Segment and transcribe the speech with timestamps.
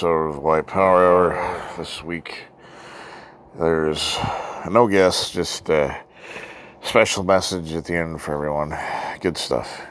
[0.00, 1.74] episode of White Power Hour.
[1.76, 2.44] This week,
[3.58, 4.16] there's
[4.70, 5.94] no guest, just a
[6.80, 8.74] special message at the end for everyone.
[9.20, 9.82] Good stuff.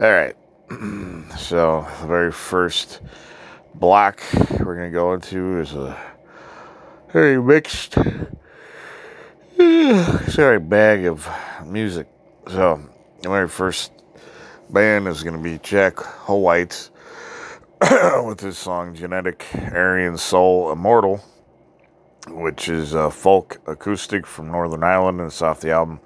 [0.00, 0.36] All right.
[1.36, 3.00] so, the very first
[3.74, 4.22] block
[4.60, 6.00] we're going to go into is a
[7.12, 7.94] very mixed,
[10.28, 11.28] sorry, bag of
[11.66, 12.06] music.
[12.46, 12.80] So,
[13.22, 13.90] the very first
[14.70, 15.98] band is going to be Jack
[16.28, 16.90] White
[18.24, 21.20] with his song Genetic Aryan Soul Immortal,
[22.28, 25.98] which is a folk acoustic from Northern Ireland, and it's off the album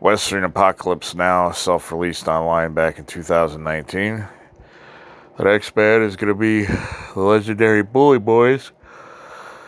[0.00, 4.26] Western Apocalypse Now, self released online back in 2019.
[5.36, 8.72] The next band is going to be the legendary Bully Boys.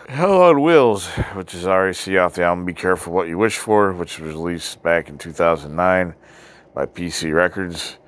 [0.09, 3.93] Hell on Wheels, which is RAC off the album Be Careful What You Wish For,
[3.93, 6.15] which was released back in 2009
[6.75, 7.99] by PC Records.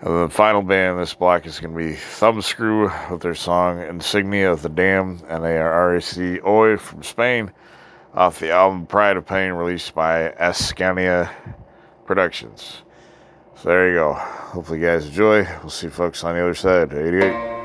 [0.00, 3.80] And the final band in this block is going to be Thumbscrew with their song
[3.80, 7.50] Insignia of the Dam, and they are RAC Oi from Spain
[8.14, 11.30] off the album Pride of Pain released by Ascania
[12.04, 12.82] Productions.
[13.56, 14.12] So there you go.
[14.12, 15.44] Hopefully, you guys enjoy.
[15.60, 16.92] We'll see folks on the other side.
[16.92, 17.55] 88.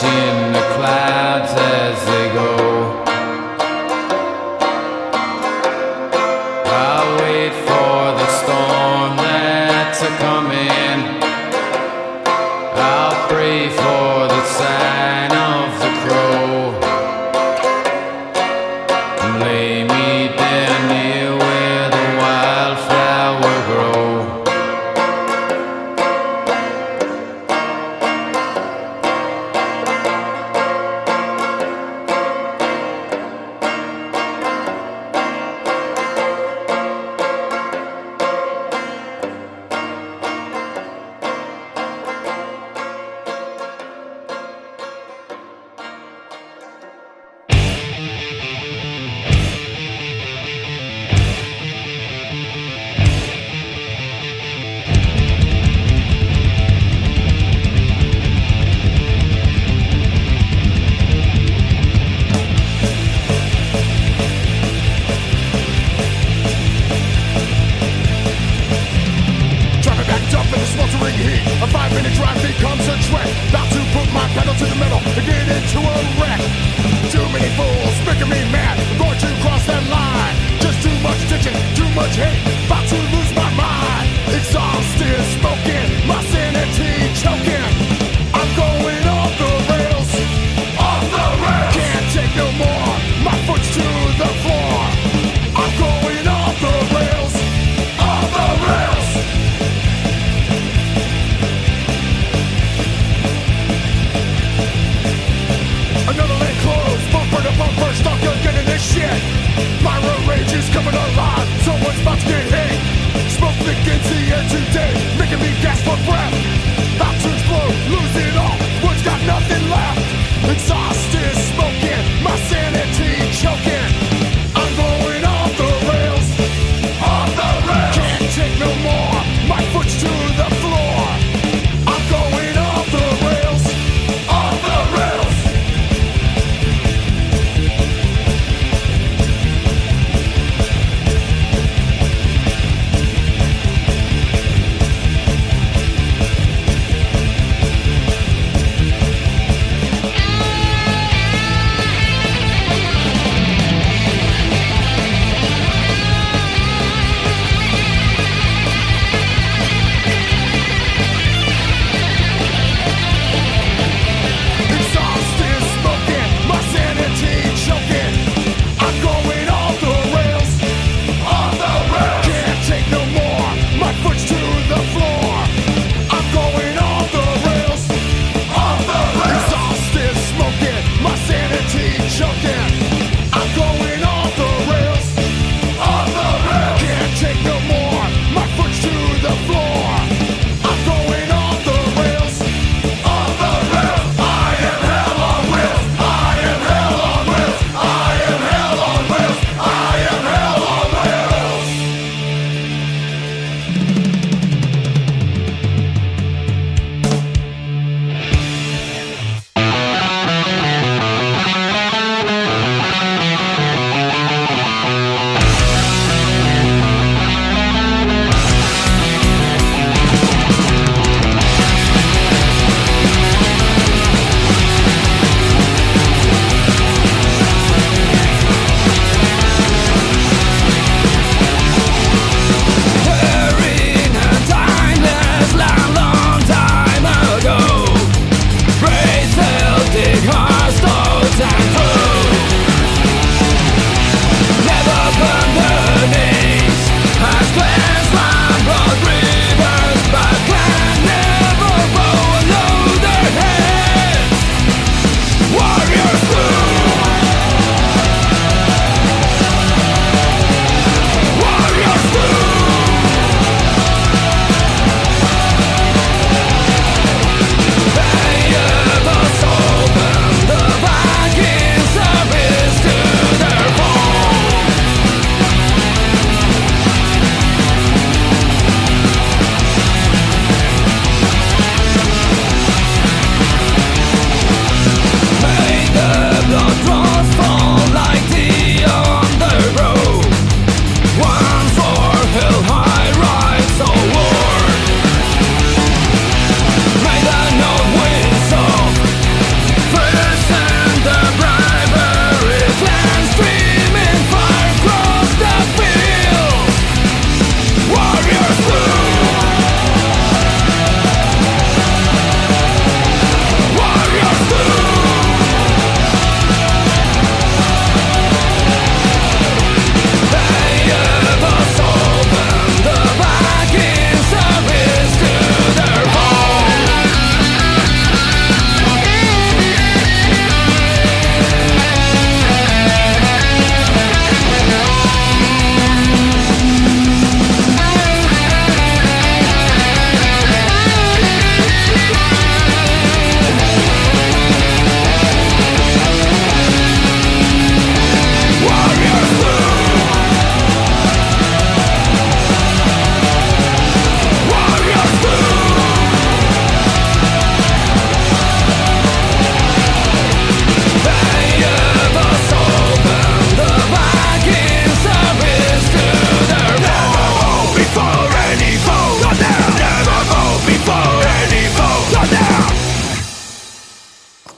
[0.00, 0.37] sin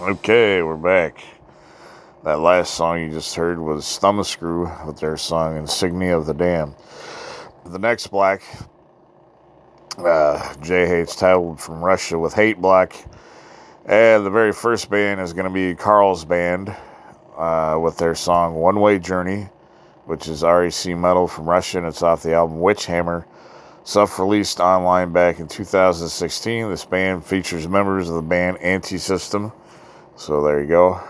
[0.00, 1.23] Okay, we're back.
[2.25, 6.75] That last song you just heard was Thumbscrew with their song Insignia of the Dam.
[7.66, 8.40] The next black,
[9.99, 12.97] uh, Jay Hates titled from Russia with Hate Black.
[13.85, 16.75] And the very first band is going to be Carl's band
[17.37, 19.50] uh, with their song One Way Journey,
[20.07, 23.26] which is RAC Metal from Russia, and it's off the album Witch Hammer.
[23.85, 26.71] Self released online back in 2016.
[26.71, 29.52] This band features members of the band Anti System
[30.20, 31.00] so there you go.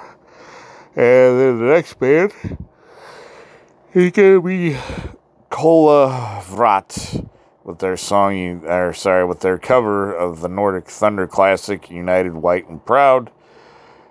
[0.94, 2.32] And then the next band
[3.92, 4.76] is gonna be
[5.50, 7.28] Kolovrat
[7.64, 12.68] with their song, or sorry, with their cover of the Nordic Thunder classic United White
[12.68, 13.32] and Proud.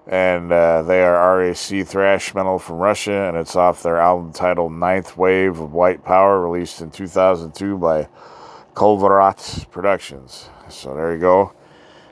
[0.05, 4.73] And uh, they are RAC thrash metal from Russia, and it's off their album titled
[4.73, 8.09] Ninth Wave of White Power, released in 2002 by
[8.73, 10.49] Kolovrat Productions.
[10.67, 11.53] So there you go.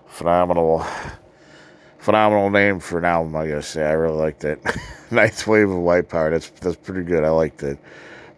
[0.06, 0.86] Phenomenal
[2.08, 3.84] phenomenal name for an album, I gotta say.
[3.84, 4.64] I really liked it.
[5.12, 6.32] Ninth Wave of White Power.
[6.32, 7.26] That's that's pretty good.
[7.26, 7.78] I liked it.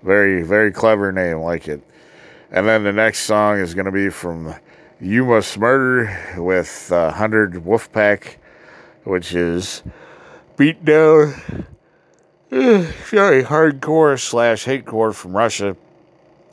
[0.01, 1.37] Very very clever name.
[1.37, 1.79] Like it.
[2.49, 4.55] And then the next song is gonna be from
[4.99, 8.37] You Must Murder with uh, Hundred Wolfpack,
[9.03, 9.83] which is
[10.57, 11.67] beat down.
[12.51, 15.77] Uh, sorry, hardcore slash hatecore from Russia,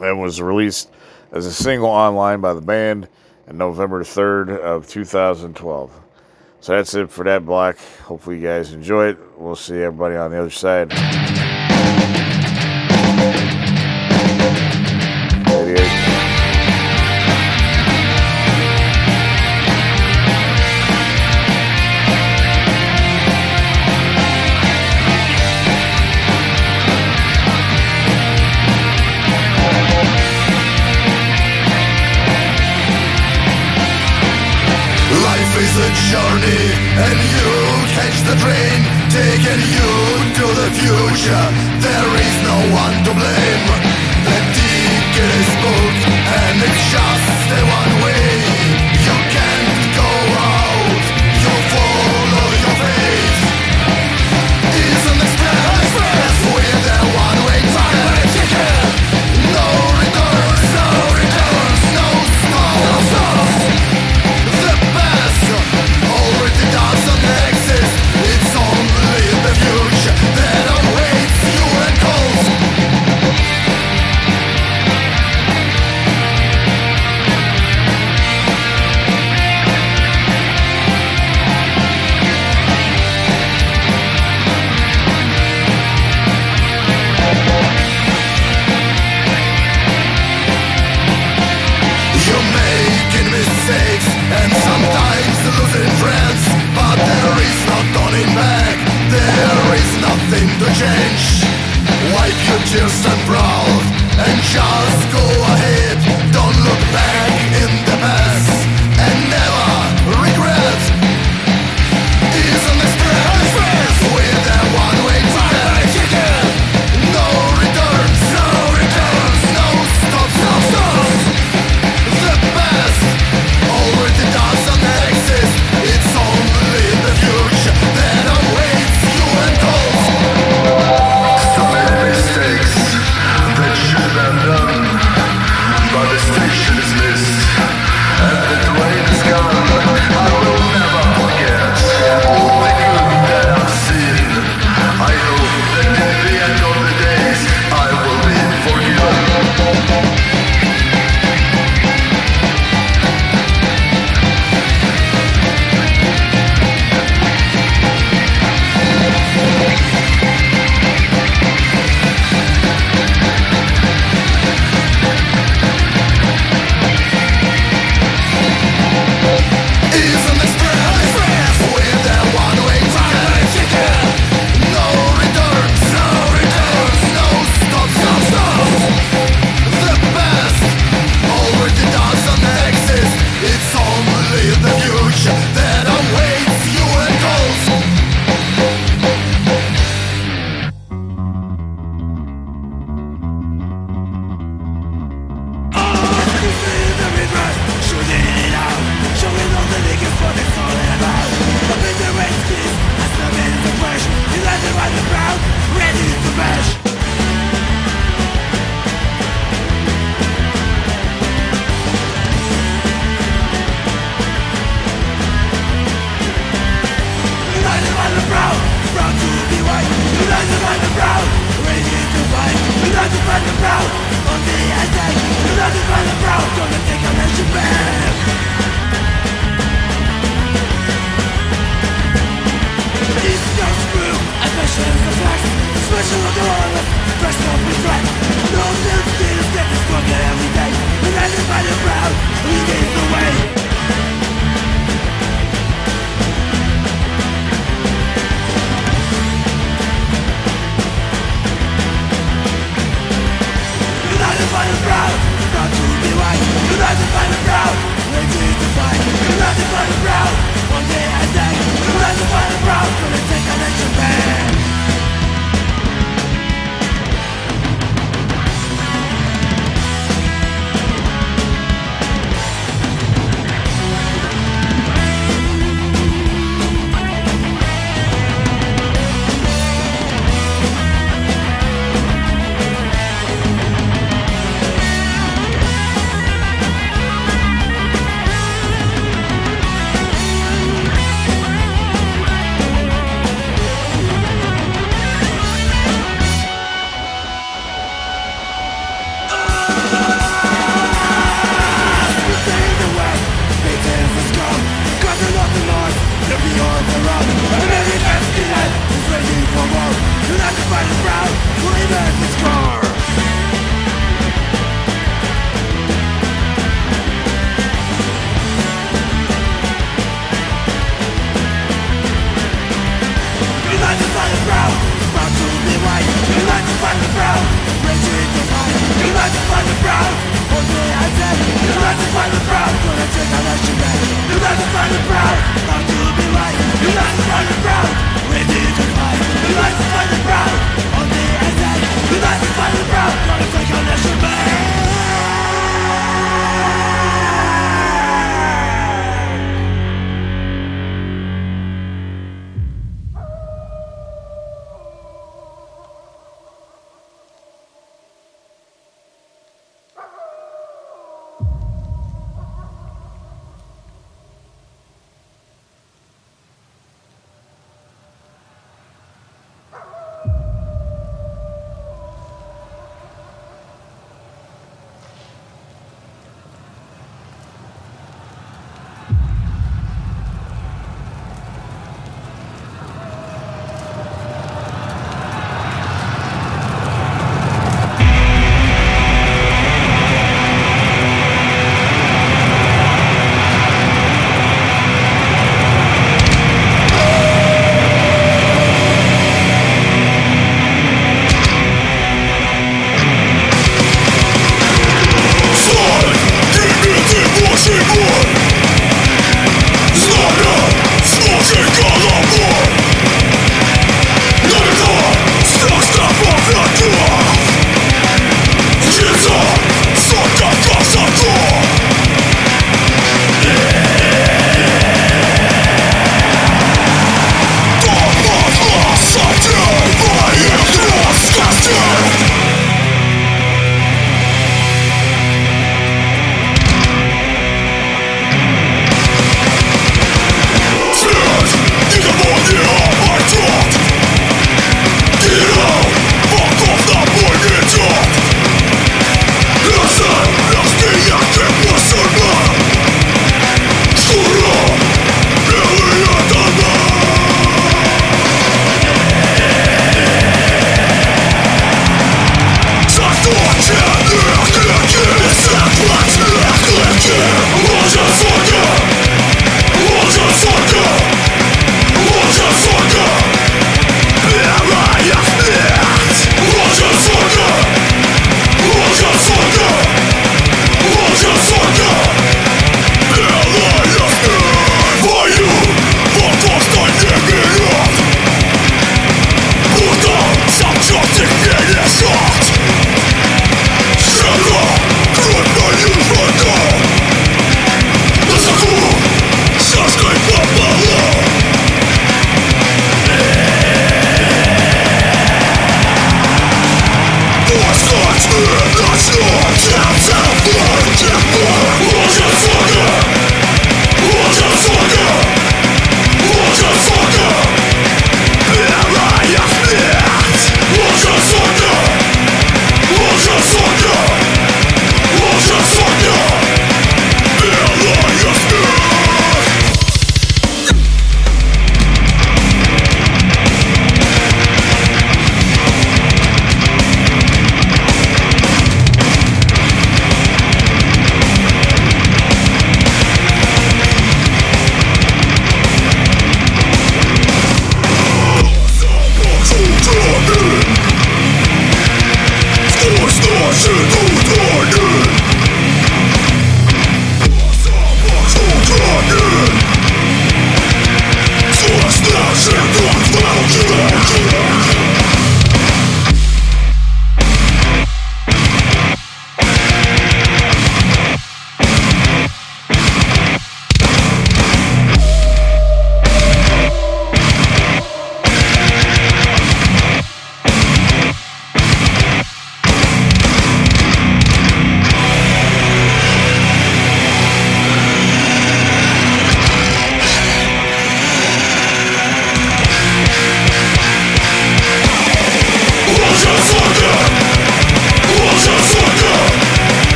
[0.00, 0.92] and was released
[1.32, 3.08] as a single online by the band
[3.48, 5.99] on November 3rd of 2012.
[6.60, 7.78] So that's it for that block.
[8.04, 9.18] Hopefully you guys enjoy it.
[9.38, 10.92] We'll see everybody on the other side.
[41.28, 41.69] Russia.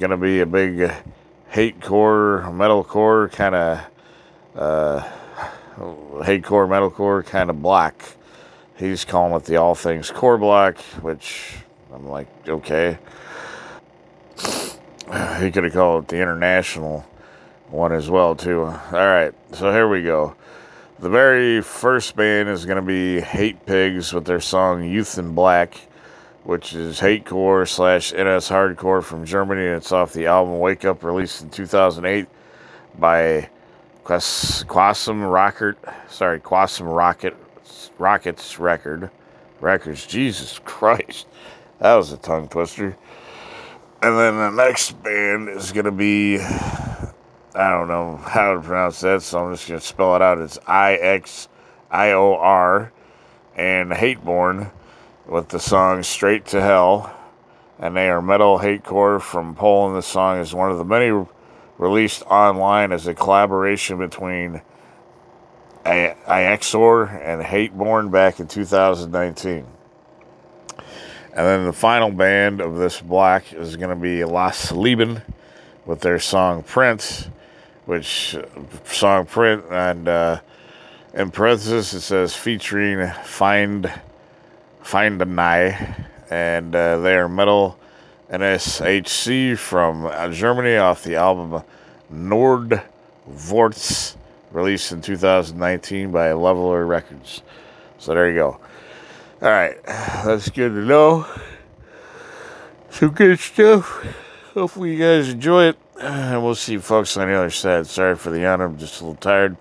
[0.00, 0.90] Gonna be a big
[1.50, 3.80] hate core, metal core kind of,
[4.56, 5.08] uh,
[6.24, 8.02] hate core, metal core kind of block.
[8.76, 11.52] He's calling it the All Things Core block, which
[11.92, 12.96] I'm like, okay.
[15.38, 17.04] He could have called it the International
[17.68, 18.62] one as well, too.
[18.62, 20.34] All right, so here we go.
[20.98, 25.34] The very first band is going to be Hate Pigs with their song Youth in
[25.34, 25.78] Black,
[26.50, 29.64] which is hatecore slash NS hardcore from Germany.
[29.68, 32.26] And it's off the album Wake Up, released in 2008
[32.98, 33.48] by
[34.02, 35.76] Quasum Rocket.
[36.08, 37.36] Sorry, Quasum Rocket
[37.98, 39.10] Rockets record
[39.60, 40.04] records.
[40.04, 41.28] Jesus Christ,
[41.78, 42.96] that was a tongue twister.
[44.02, 47.12] And then the next band is to be I
[47.54, 50.38] don't know how to pronounce that, so I'm just going to spell it out.
[50.38, 51.46] It's I X
[51.92, 52.92] I O R
[53.54, 54.72] and Hateborn
[55.30, 57.16] with the song Straight to Hell.
[57.78, 59.96] And they are metal hatecore from Poland.
[59.96, 61.26] The song is one of the many
[61.78, 64.60] released online as a collaboration between
[65.86, 69.66] IXOR and Hateborn back in 2019.
[70.76, 75.22] And then the final band of this block is going to be Lass Leben
[75.86, 77.30] with their song Prince
[77.90, 78.44] which uh,
[78.84, 80.40] song print and uh,
[81.12, 83.92] in parentheses it says featuring Find
[84.82, 85.96] Find a Nye
[86.30, 87.78] and uh, they are metal
[88.30, 91.62] NSHC from uh, Germany off the album
[92.12, 94.16] Nordvorts
[94.52, 97.42] released in 2019 by Leveler Records.
[97.98, 98.60] So there you go.
[99.42, 101.26] All right, that's good to know.
[102.90, 104.04] Some good stuff.
[104.54, 105.78] Hopefully you guys enjoy it.
[106.00, 107.86] And we'll see folks on the other side.
[107.86, 108.60] Sorry for the yawn.
[108.60, 109.56] I'm just a little tired.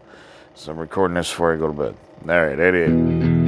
[0.56, 1.96] So I'm recording this before I go to bed.
[2.28, 3.38] All right, 88.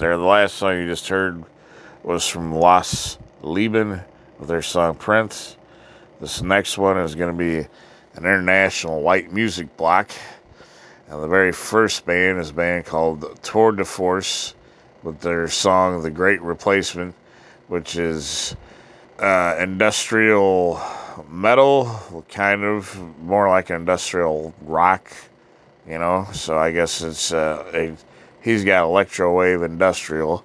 [0.00, 1.44] Or the last song you just heard
[2.04, 4.00] was from Lass Leben
[4.38, 5.56] with their song Prince.
[6.20, 7.58] This next one is going to be
[8.14, 10.10] an international white music block.
[11.08, 14.54] And the very first band is a band called Tour de Force
[15.02, 17.14] with their song The Great Replacement,
[17.66, 18.54] which is
[19.18, 20.80] uh, industrial
[21.28, 25.12] metal, kind of more like industrial rock
[25.88, 26.26] you know.
[26.32, 27.96] So I guess it's uh, a,
[28.42, 30.44] he's got electro wave industrial.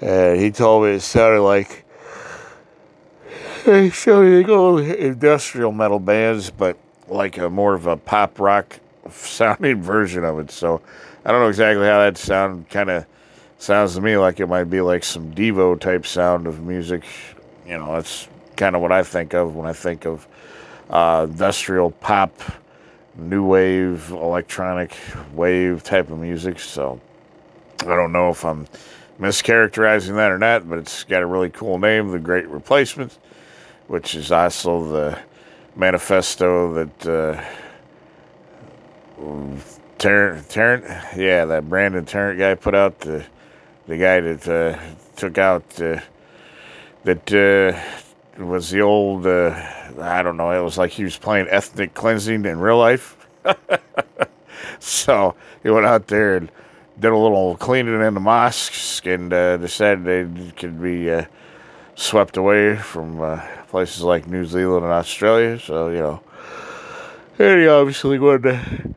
[0.00, 1.84] And he told me it sounded like
[3.64, 6.76] he showed me they go industrial metal bands, but
[7.08, 10.50] like a more of a pop rock sounding version of it.
[10.50, 10.80] So
[11.24, 13.06] I don't know exactly how that sound kind of
[13.58, 17.04] sounds to me like it might be like some Devo type sound of music.
[17.66, 20.26] You know, that's kind of what I think of when I think of
[20.90, 22.36] uh, industrial pop
[23.14, 24.96] new wave, electronic
[25.34, 26.58] wave type of music.
[26.58, 27.00] So
[27.82, 28.66] I don't know if I'm
[29.18, 33.18] mischaracterizing that or not, but it's got a really cool name, The Great Replacement,
[33.88, 35.18] which is also the
[35.76, 37.44] manifesto that uh,
[39.98, 40.84] Tarrant, Tarrant,
[41.16, 43.24] yeah, that Brandon Tarrant guy put out, the,
[43.86, 44.78] the guy that uh,
[45.16, 46.00] took out, uh,
[47.04, 49.54] that uh, was the old, uh,
[50.00, 53.16] I don't know, it was like he was playing ethnic cleansing in real life.
[54.78, 56.50] so he went out there and
[57.02, 61.24] did a little cleaning in the mosques and uh, decided they could be uh,
[61.96, 65.58] swept away from uh, places like New Zealand and Australia.
[65.58, 66.20] So, you know,
[67.36, 68.94] he obviously wanted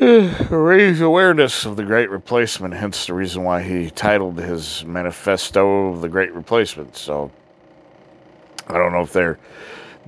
[0.00, 4.84] to uh, raise awareness of the Great Replacement, hence the reason why he titled his
[4.84, 6.96] manifesto The Great Replacement.
[6.96, 7.30] So,
[8.66, 9.38] I don't know if they're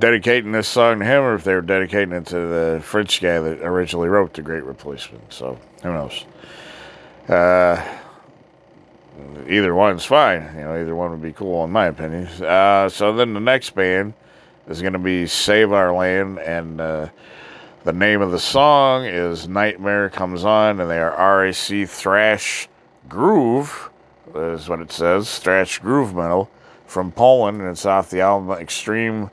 [0.01, 3.61] dedicating this song to him or if they're dedicating it to the French guy that
[3.62, 5.33] originally wrote The Great Replacement.
[5.33, 6.24] So, who knows?
[7.33, 7.83] Uh,
[9.49, 10.43] either one's fine.
[10.55, 12.26] You know, either one would be cool, in my opinion.
[12.43, 14.14] Uh, so then the next band
[14.68, 17.09] is going to be Save Our Land, and uh,
[17.85, 22.68] the name of the song is Nightmare Comes On, and they are RAC Thrash
[23.09, 23.91] Groove,
[24.35, 26.51] is what it says, Thrash Groove Metal
[26.87, 29.30] from Poland, and it's off the album Extreme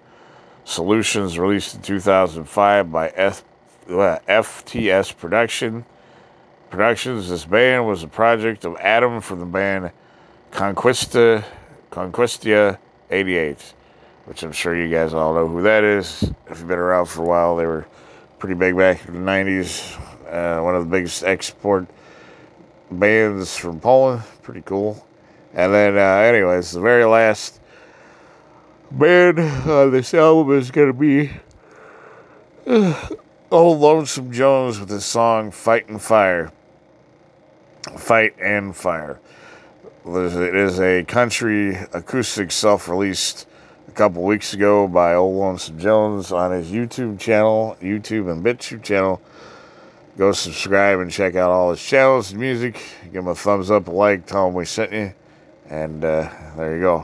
[0.63, 3.43] Solutions, released in 2005 by F-
[3.89, 5.85] uh, FTS Production.
[6.69, 7.29] Productions.
[7.29, 9.91] This band was a project of Adam from the band
[10.51, 11.43] Conquista
[11.89, 12.77] Conquistia
[13.09, 13.73] 88,
[14.25, 16.21] which I'm sure you guys all know who that is.
[16.47, 17.87] If you've been around for a while, they were
[18.37, 19.99] pretty big back in the 90s.
[20.31, 21.87] Uh, one of the biggest export
[22.91, 24.21] bands from Poland.
[24.43, 25.07] Pretty cool.
[25.55, 27.59] And then, uh, anyways, the very last
[28.91, 31.31] band on this album is going to be
[32.67, 33.09] uh,
[33.49, 36.51] Old Lonesome Jones with his song Fighting Fire.
[37.97, 39.19] Fight and Fire.
[40.05, 43.47] It is a country acoustic self released
[43.87, 48.83] a couple weeks ago by Old Lonesome Jones on his YouTube channel, YouTube and BitChute
[48.83, 49.21] channel.
[50.17, 52.81] Go subscribe and check out all his channels and music.
[53.05, 55.13] Give him a thumbs up, a like, tell him we sent you.
[55.69, 56.95] And uh, there you go.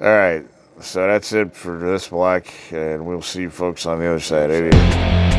[0.00, 0.44] All right.
[0.80, 2.46] So that's it for this block.
[2.72, 4.50] And we'll see you folks on the other side.
[4.50, 5.31] Adios.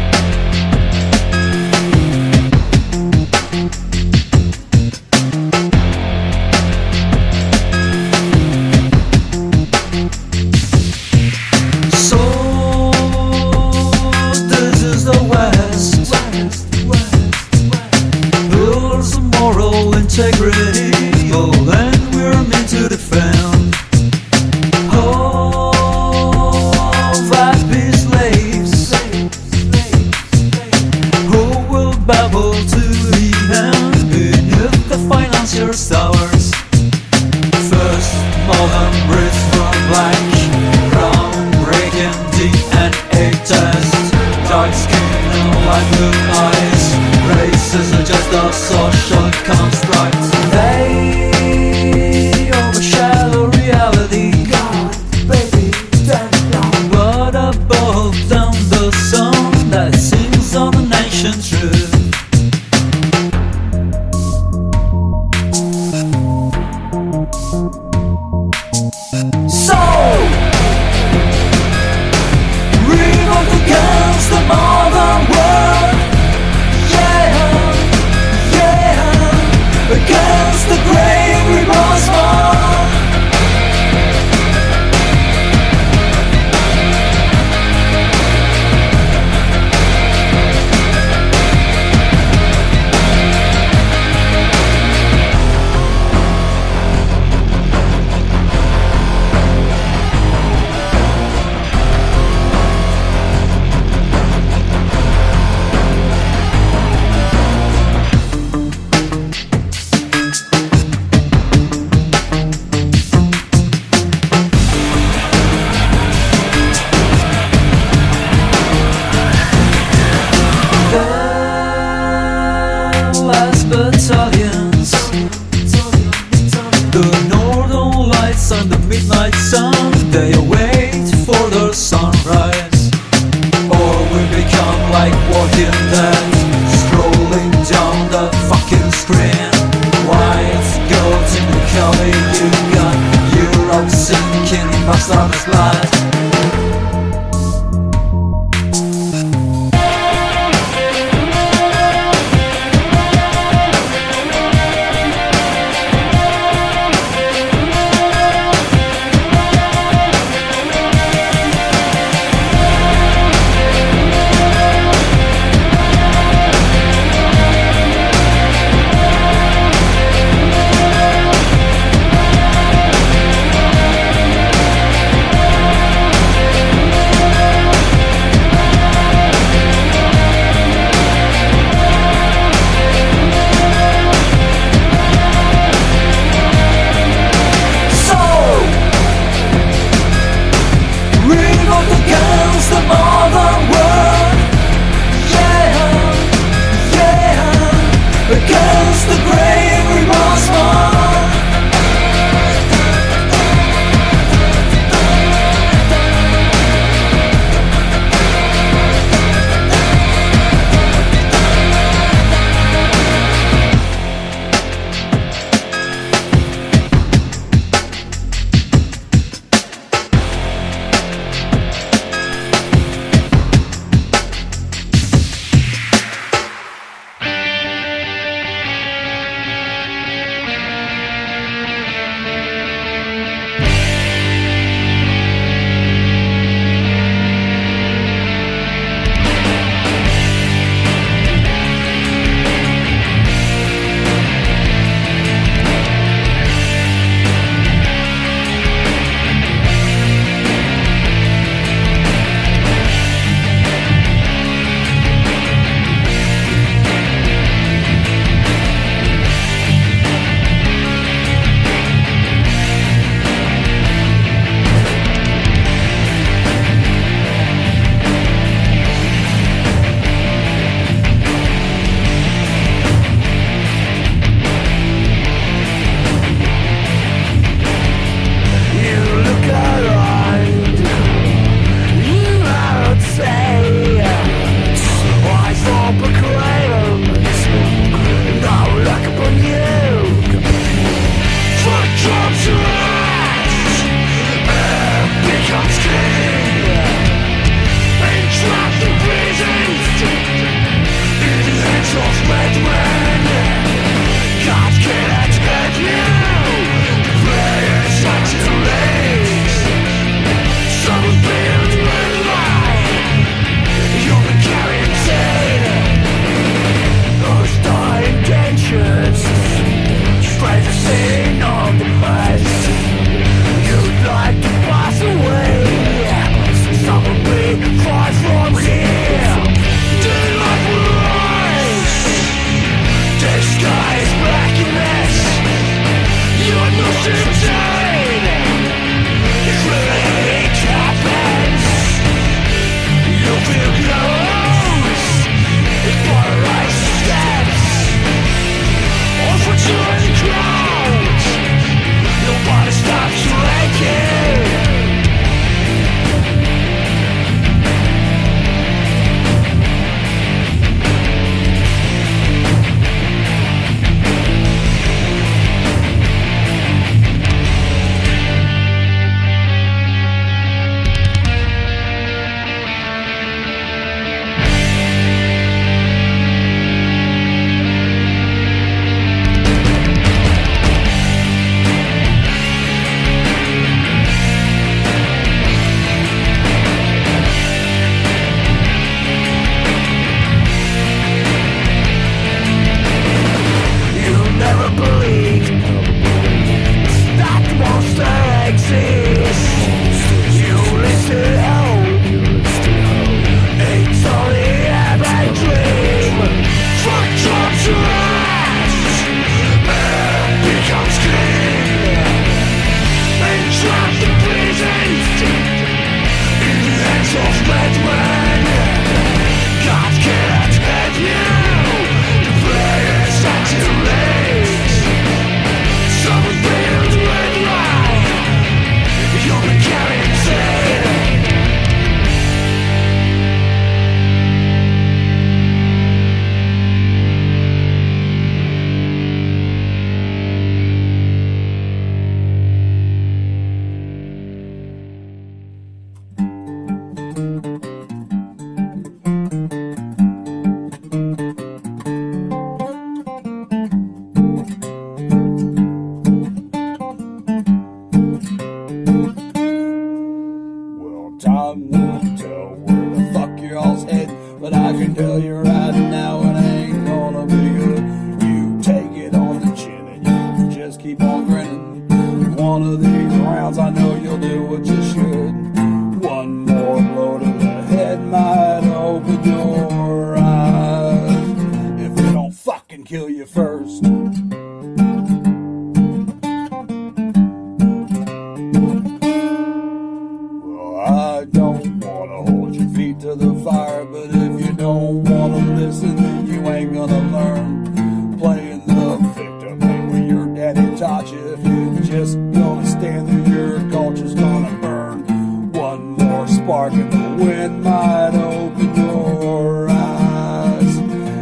[495.29, 498.17] Don't wanna listen, then you ain't gonna learn.
[498.19, 499.59] Playing the victim
[499.89, 501.37] when your daddy taught you.
[501.43, 505.51] You're just gonna stand there, your culture's gonna burn.
[505.53, 510.77] One more spark and the wind might open your eyes.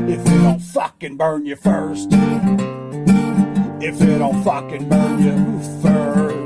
[0.09, 2.09] If it don't fucking burn you first.
[3.83, 6.40] If it don't fucking burn you first.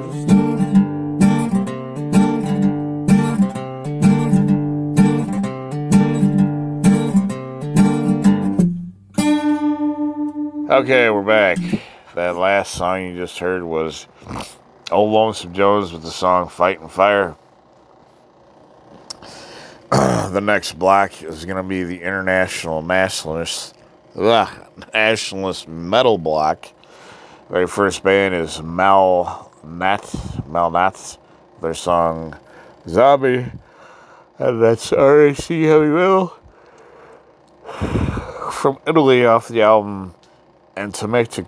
[10.76, 11.58] Okay, we're back.
[12.16, 14.08] That last song you just heard was
[14.92, 17.38] Old Lonesome Jones with the song Fighting Fire.
[19.90, 23.74] the next block is going to be the International Nationalist,
[24.18, 24.50] ugh,
[24.94, 26.68] Nationalist Metal Block.
[27.50, 29.54] Very first band is Malnat,
[30.44, 31.18] Malnat,
[31.62, 32.38] their song
[32.86, 33.46] Zombie,
[34.40, 36.38] and that's RAC Heavy Metal
[38.52, 40.14] from Italy off the album
[40.76, 41.48] Antimetico,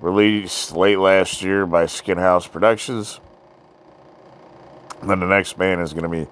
[0.00, 3.20] released late last year by Skinhouse Productions.
[5.02, 6.26] Then the next band is going to be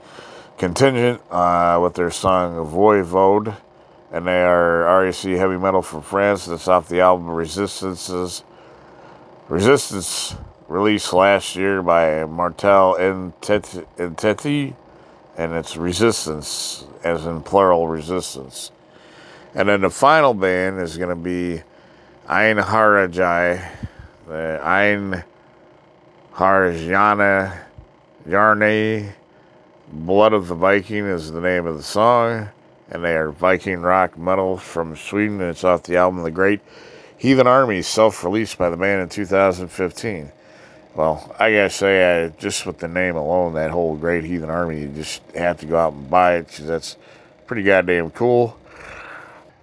[0.58, 3.56] Contingent uh, with their song Voivode,
[4.12, 6.46] and they are RAC heavy metal from France.
[6.46, 8.44] That's off the album Resistances.
[9.48, 10.36] Resistance,
[10.68, 14.76] released last year by Martel Entity,
[15.36, 18.70] and it's Resistance, as in plural resistance.
[19.54, 21.62] And then the final band is going to be
[22.26, 23.62] Ein Harajai,
[24.26, 25.24] the Ein
[26.32, 27.58] Harjana
[28.26, 29.12] Yarne.
[29.92, 32.48] Blood of the Viking is the name of the song,
[32.90, 36.60] and they are Viking rock metal from Sweden, it's off the album The Great
[37.18, 40.32] Heathen Army, self released by the band in 2015.
[40.94, 44.80] Well, I gotta say, I, just with the name alone, that whole Great Heathen Army,
[44.80, 46.96] you just have to go out and buy it because that's
[47.46, 48.56] pretty goddamn cool.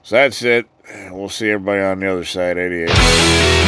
[0.04, 0.68] So that's it.
[1.12, 3.59] We'll see everybody on the other side, 88.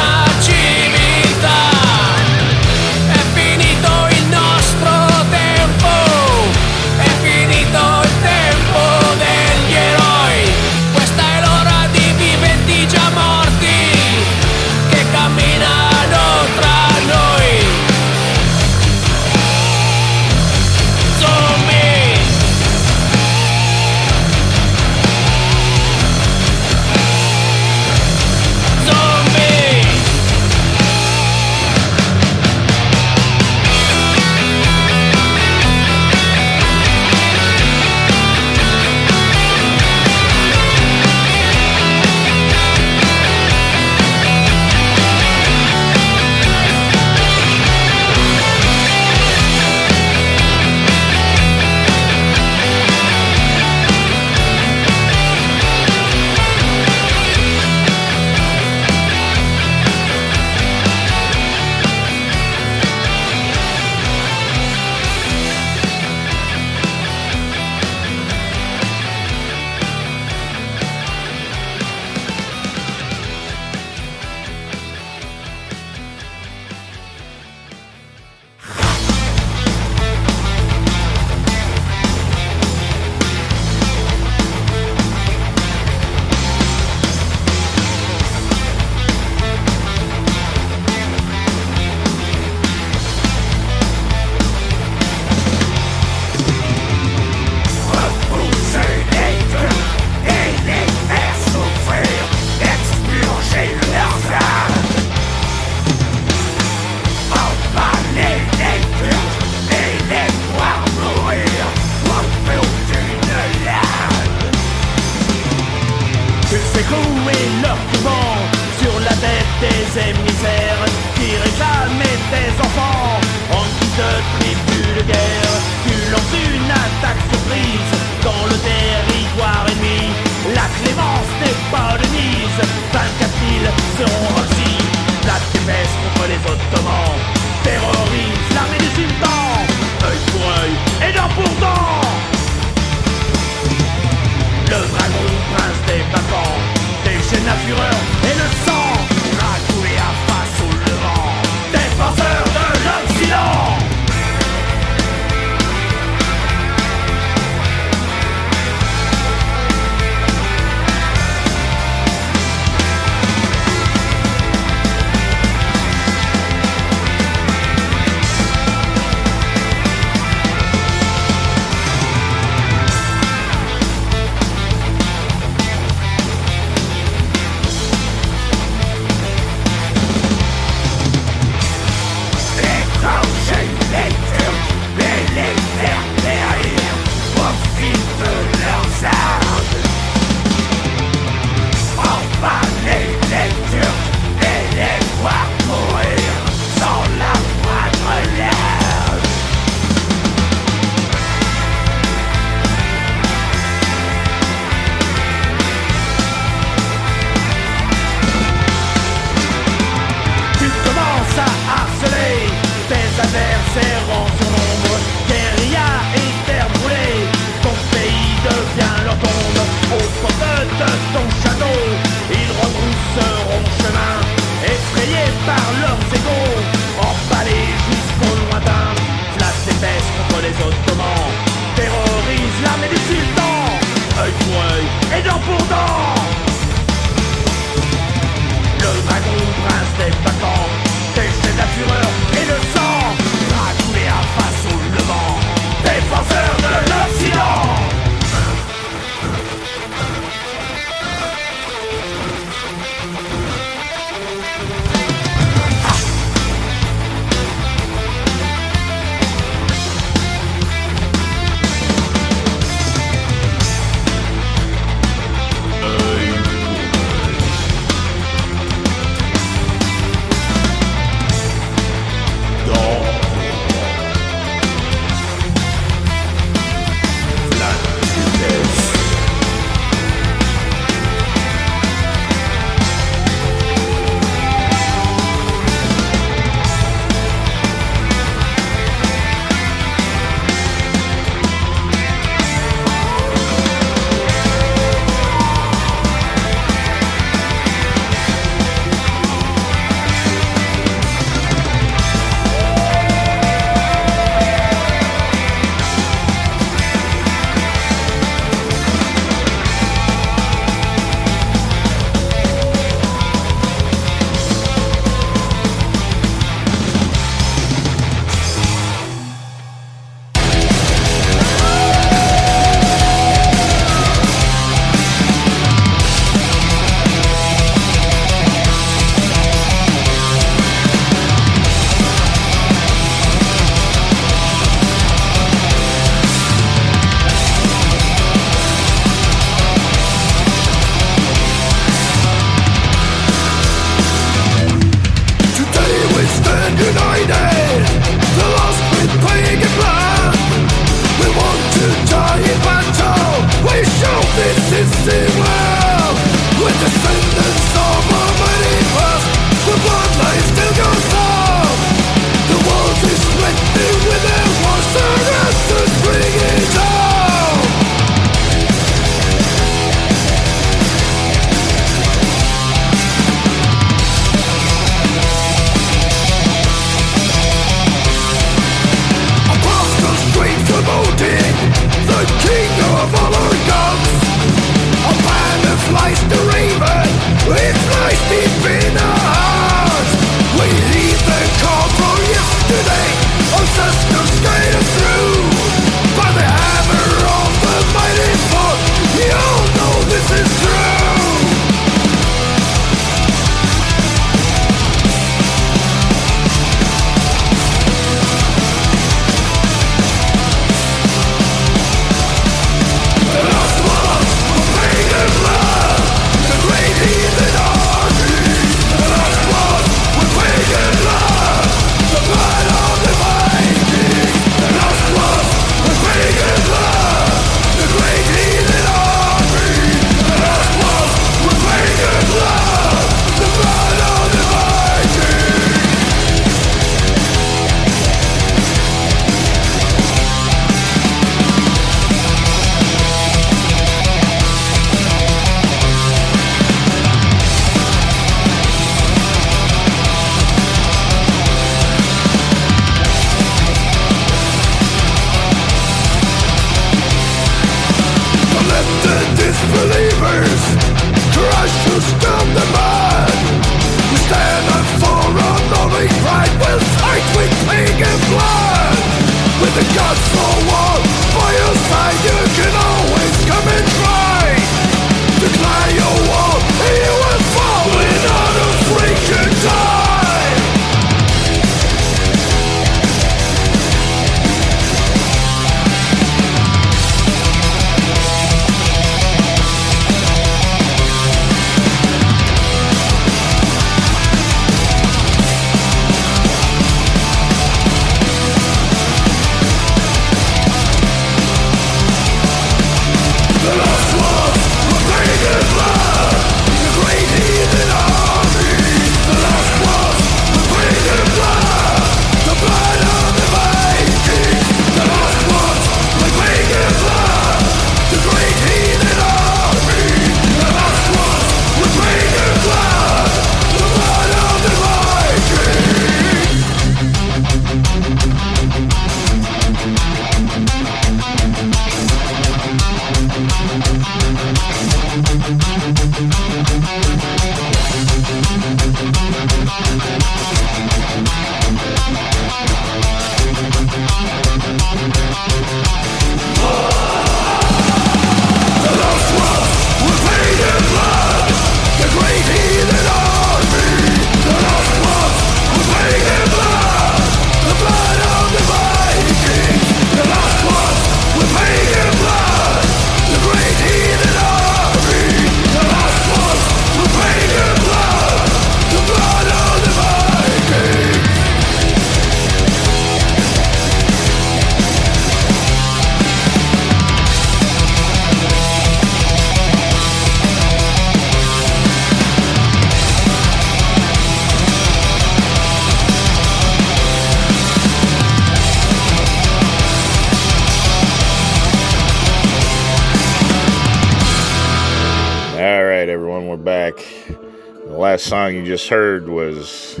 [598.72, 600.00] Just heard was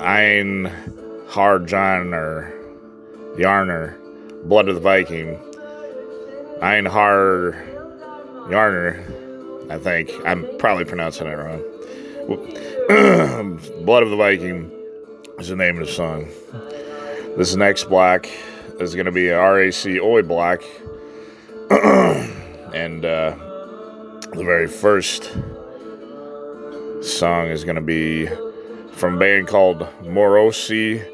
[0.00, 0.72] Ein
[1.28, 2.50] Hard John or
[3.36, 3.94] Yarner,
[4.48, 5.38] Blood of the Viking.
[6.62, 7.52] Ein Hard
[8.48, 10.10] Yarner, I think.
[10.24, 11.60] I'm probably pronouncing it wrong.
[13.84, 14.70] Blood of the Viking
[15.38, 16.28] is the name of the song.
[17.36, 18.26] This next block
[18.80, 20.62] is going to be a RAC Oi block.
[21.70, 23.51] and uh,
[24.34, 25.24] the very first
[27.02, 28.26] song is going to be
[28.92, 31.06] from a band called Morosi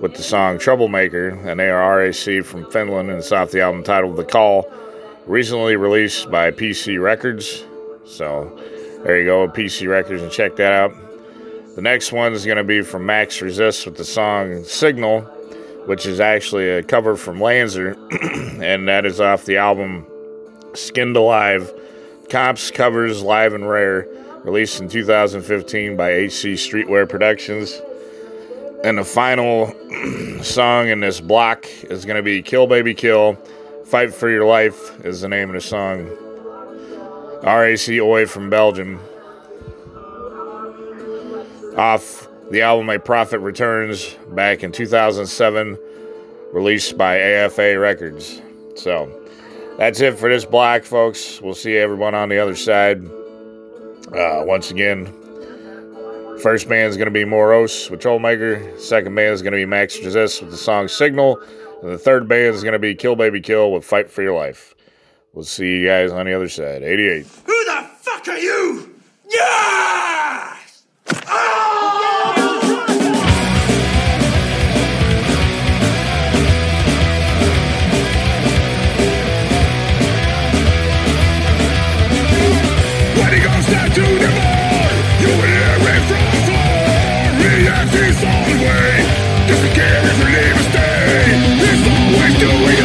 [0.00, 3.82] with the song Troublemaker, and they are RAC from Finland, and it's off the album
[3.82, 4.70] titled The Call,
[5.26, 7.64] recently released by PC Records.
[8.06, 8.58] So
[9.04, 10.94] there you go, PC Records, and check that out.
[11.76, 15.20] The next one is going to be from Max Resist with the song Signal,
[15.84, 17.94] which is actually a cover from Landser,
[18.62, 20.06] and that is off the album
[20.72, 21.70] Skinned Alive
[22.34, 24.08] Cops Covers Live and Rare,
[24.42, 27.80] released in 2015 by HC Streetwear Productions.
[28.82, 29.72] And the final
[30.42, 33.34] song in this block is going to be Kill Baby Kill.
[33.84, 36.08] Fight for Your Life is the name of the song.
[37.44, 38.98] RAC Oi from Belgium.
[41.76, 45.78] Off the album A Prophet Returns back in 2007,
[46.52, 48.42] released by AFA Records.
[48.74, 49.23] So
[49.78, 51.40] that's it for this block, folks.
[51.40, 53.04] We'll see everyone on the other side.
[54.12, 55.06] Uh, once again,
[56.40, 58.78] first band is going to be Moros with Troublemaker.
[58.78, 61.40] Second band is going to be Max Resist with the song Signal.
[61.82, 64.34] And the third band is going to be Kill Baby Kill with Fight for Your
[64.34, 64.74] Life.
[65.32, 66.82] We'll see you guys on the other side.
[66.82, 67.26] 88.
[67.46, 68.94] Who the fuck are you?
[69.28, 70.53] Yeah!
[92.44, 92.84] Doing.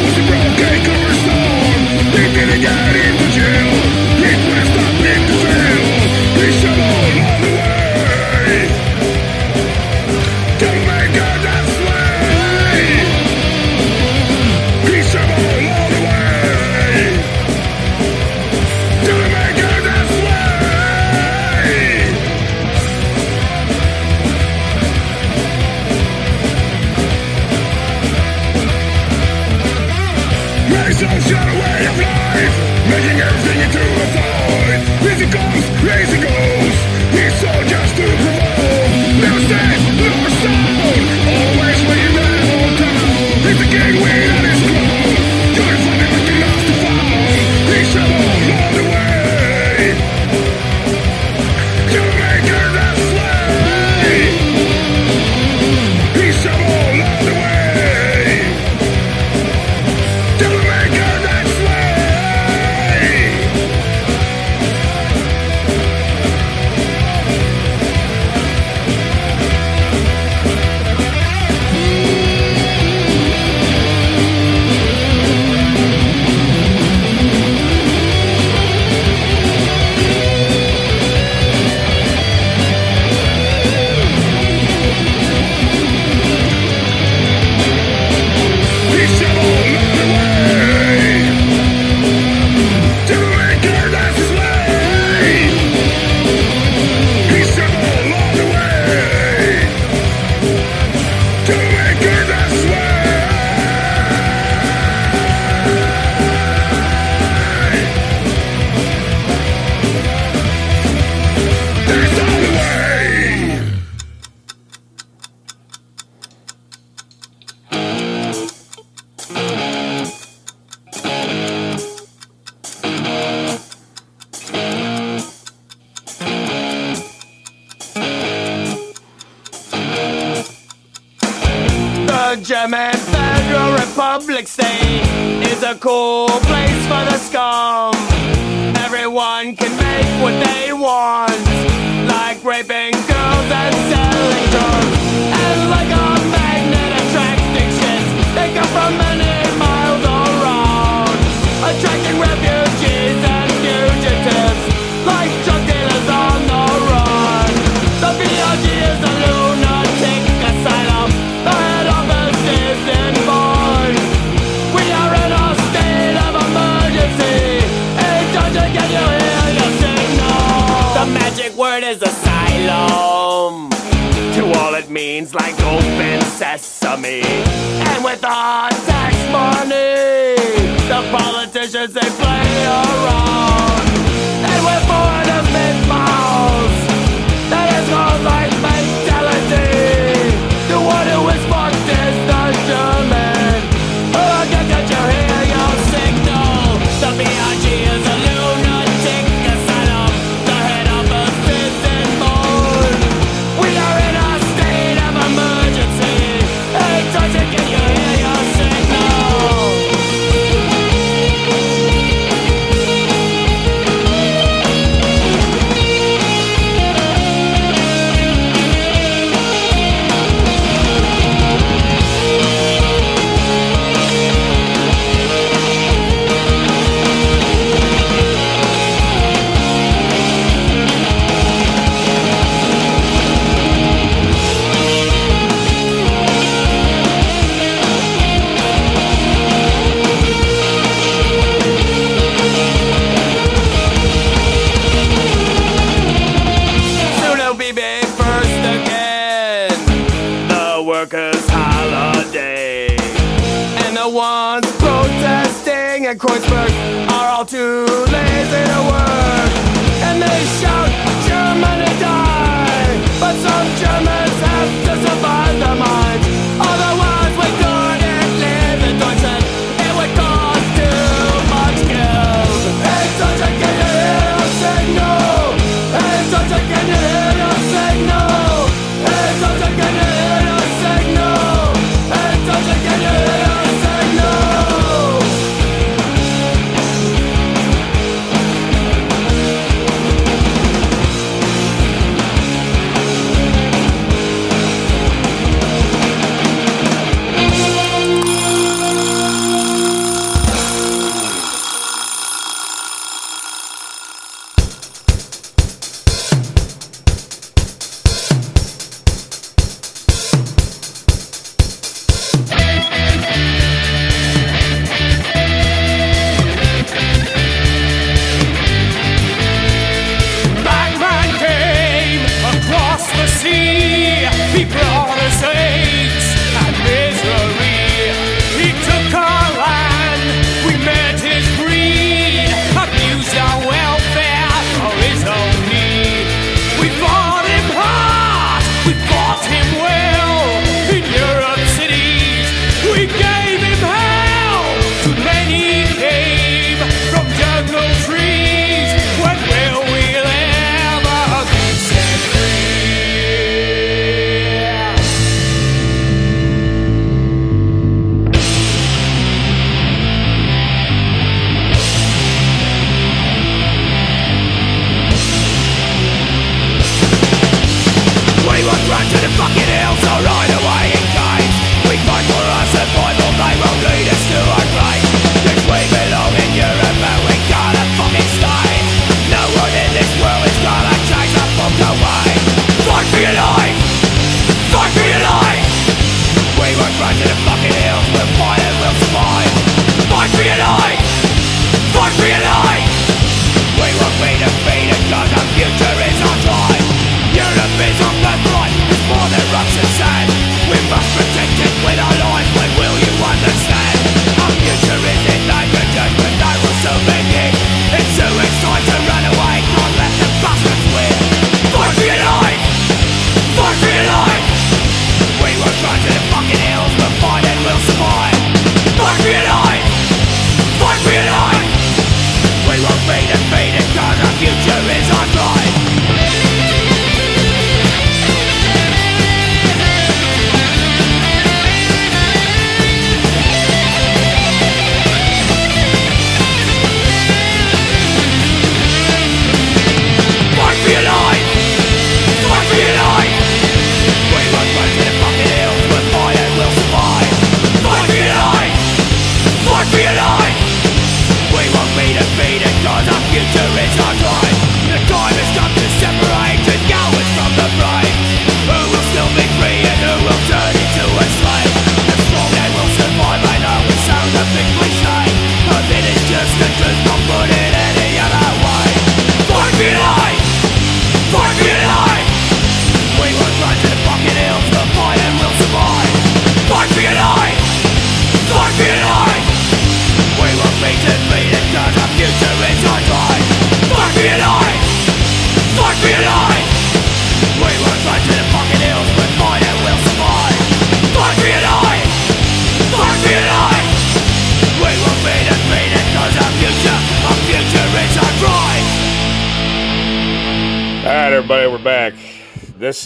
[0.00, 1.84] Was broken cornerstone?
[2.12, 3.15] He didn't get into
[32.88, 34.06] Making everything into a
[35.10, 35.64] As he comes,
[36.12, 36.74] he goes
[37.12, 37.75] He's so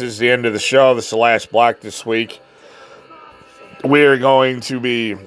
[0.01, 0.94] This is the end of the show.
[0.94, 2.40] This is the last block this week.
[3.85, 5.14] We are going to be.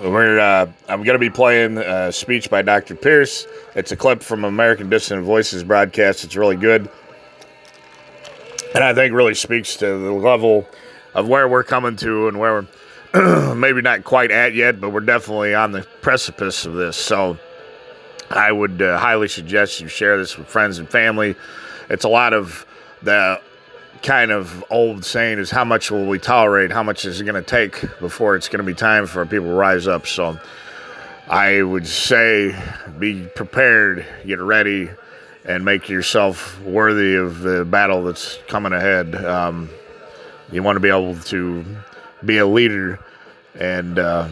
[0.00, 0.40] We're.
[0.40, 2.96] Uh, I'm going to be playing a speech by Dr.
[2.96, 3.46] Pierce.
[3.76, 6.24] It's a clip from American Dissident Voices broadcast.
[6.24, 6.90] It's really good,
[8.74, 10.66] and I think really speaks to the level
[11.14, 12.66] of where we're coming to and where
[13.14, 16.96] we're maybe not quite at yet, but we're definitely on the precipice of this.
[16.96, 17.38] So.
[18.30, 21.36] I would uh, highly suggest you share this with friends and family.
[21.88, 22.66] It's a lot of
[23.02, 23.40] the
[24.02, 26.70] kind of old saying is how much will we tolerate?
[26.70, 29.46] How much is it going to take before it's going to be time for people
[29.46, 30.06] to rise up?
[30.06, 30.38] So
[31.28, 32.54] I would say
[32.98, 34.90] be prepared, get ready,
[35.44, 39.14] and make yourself worthy of the battle that's coming ahead.
[39.14, 39.70] Um,
[40.50, 41.64] you want to be able to
[42.24, 43.00] be a leader
[43.54, 44.28] and uh,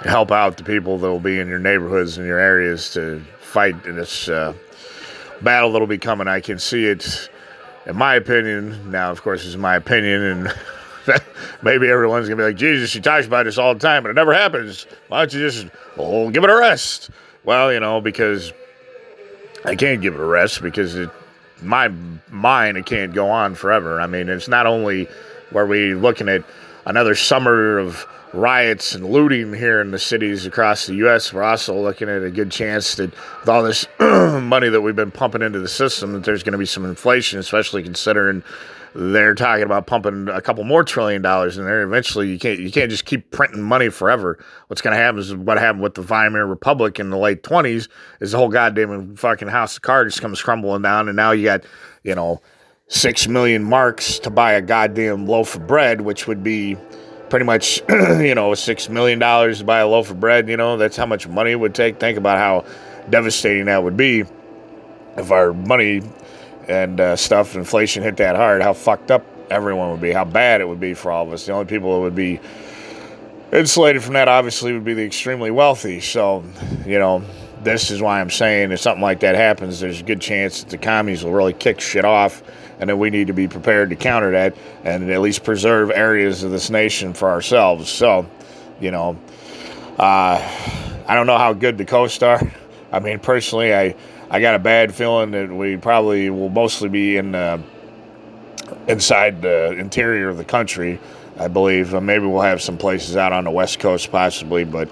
[0.00, 3.82] help out the people that will be in your neighborhoods and your areas to fight
[3.84, 4.54] this uh,
[5.42, 6.28] battle that'll be coming.
[6.28, 7.28] I can see it,
[7.86, 8.90] in my opinion.
[8.90, 10.54] Now, of course, it's my opinion, and
[11.62, 14.14] maybe everyone's gonna be like, "Jesus, she talks about this all the time, but it
[14.14, 14.86] never happens.
[15.08, 15.66] Why don't you just
[15.96, 17.10] oh, give it a rest?"
[17.44, 18.52] Well, you know, because
[19.64, 21.10] I can't give it a rest because it,
[21.60, 21.88] my
[22.30, 24.00] mind it can't go on forever.
[24.00, 25.08] I mean, it's not only
[25.50, 26.44] where we looking at
[26.86, 31.32] another summer of riots and looting here in the cities across the U.S.
[31.32, 33.10] We're also looking at a good chance that
[33.40, 36.58] with all this money that we've been pumping into the system, that there's going to
[36.58, 38.42] be some inflation, especially considering
[38.94, 41.82] they're talking about pumping a couple more trillion dollars in there.
[41.82, 44.38] Eventually, you can't you can't just keep printing money forever.
[44.66, 47.88] What's going to happen is what happened with the Weimar Republic in the late twenties
[48.20, 51.64] is the whole goddamn fucking house of cards comes crumbling down, and now you got
[52.02, 52.40] you know
[52.88, 56.76] six million marks to buy a goddamn loaf of bread, which would be
[57.32, 60.50] pretty much, you know, six million dollars to buy a loaf of bread.
[60.50, 61.98] You know, that's how much money it would take.
[61.98, 62.70] Think about how
[63.08, 64.24] devastating that would be
[65.16, 66.02] if our money
[66.68, 68.60] and uh, stuff, inflation hit that hard.
[68.60, 70.12] How fucked up everyone would be.
[70.12, 71.46] How bad it would be for all of us.
[71.46, 72.38] The only people that would be
[73.50, 76.00] insulated from that, obviously, would be the extremely wealthy.
[76.00, 76.44] So,
[76.84, 77.24] you know.
[77.62, 80.70] This is why I'm saying if something like that happens, there's a good chance that
[80.70, 82.42] the commies will really kick shit off
[82.82, 86.42] and then we need to be prepared to counter that and at least preserve areas
[86.42, 87.88] of this nation for ourselves.
[87.88, 88.28] So,
[88.80, 89.16] you know,
[90.00, 90.42] uh,
[91.06, 92.42] I don't know how good the coasts are.
[92.92, 93.94] I mean, personally, I
[94.30, 97.62] I got a bad feeling that we probably will mostly be in uh,
[98.88, 100.98] inside the interior of the country.
[101.38, 104.88] I believe maybe we'll have some places out on the west coast possibly, but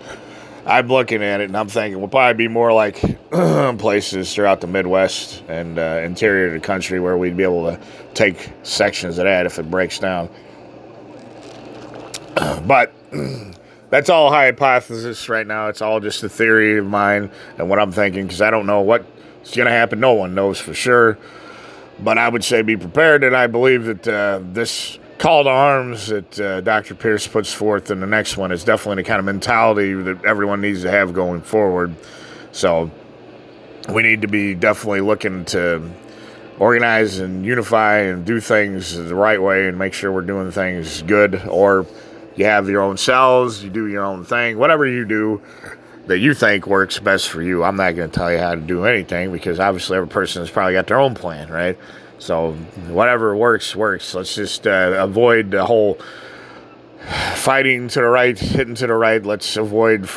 [0.71, 3.01] I'm looking at it and I'm thinking we'll probably be more like
[3.79, 7.81] places throughout the Midwest and uh, interior of the country where we'd be able to
[8.15, 10.31] take sections of that if it breaks down.
[12.65, 12.93] But
[13.91, 15.67] that's all hypothesis right now.
[15.67, 18.81] It's all just a theory of mine and what I'm thinking because I don't know
[18.81, 19.99] what's going to happen.
[19.99, 21.19] No one knows for sure.
[21.99, 26.07] But I would say be prepared, and I believe that uh, this call to arms
[26.07, 26.95] that uh, Dr.
[26.95, 30.63] Pierce puts forth in the next one is definitely the kind of mentality that everyone
[30.63, 31.95] needs to have going forward.
[32.53, 32.91] So
[33.91, 35.91] we need to be definitely looking to
[36.59, 41.03] organize and unify and do things the right way and make sure we're doing things
[41.03, 41.47] good.
[41.47, 41.85] Or
[42.35, 45.43] you have your own cells, you do your own thing, whatever you do
[46.07, 47.63] that you think works best for you.
[47.63, 50.51] I'm not going to tell you how to do anything because obviously every person has
[50.51, 51.79] probably got their own plan, right?
[52.21, 52.53] So
[52.89, 54.15] whatever works, works.
[54.15, 55.99] Let's just uh, avoid the whole
[57.35, 59.25] fighting to the right, hitting to the right.
[59.25, 60.09] Let's avoid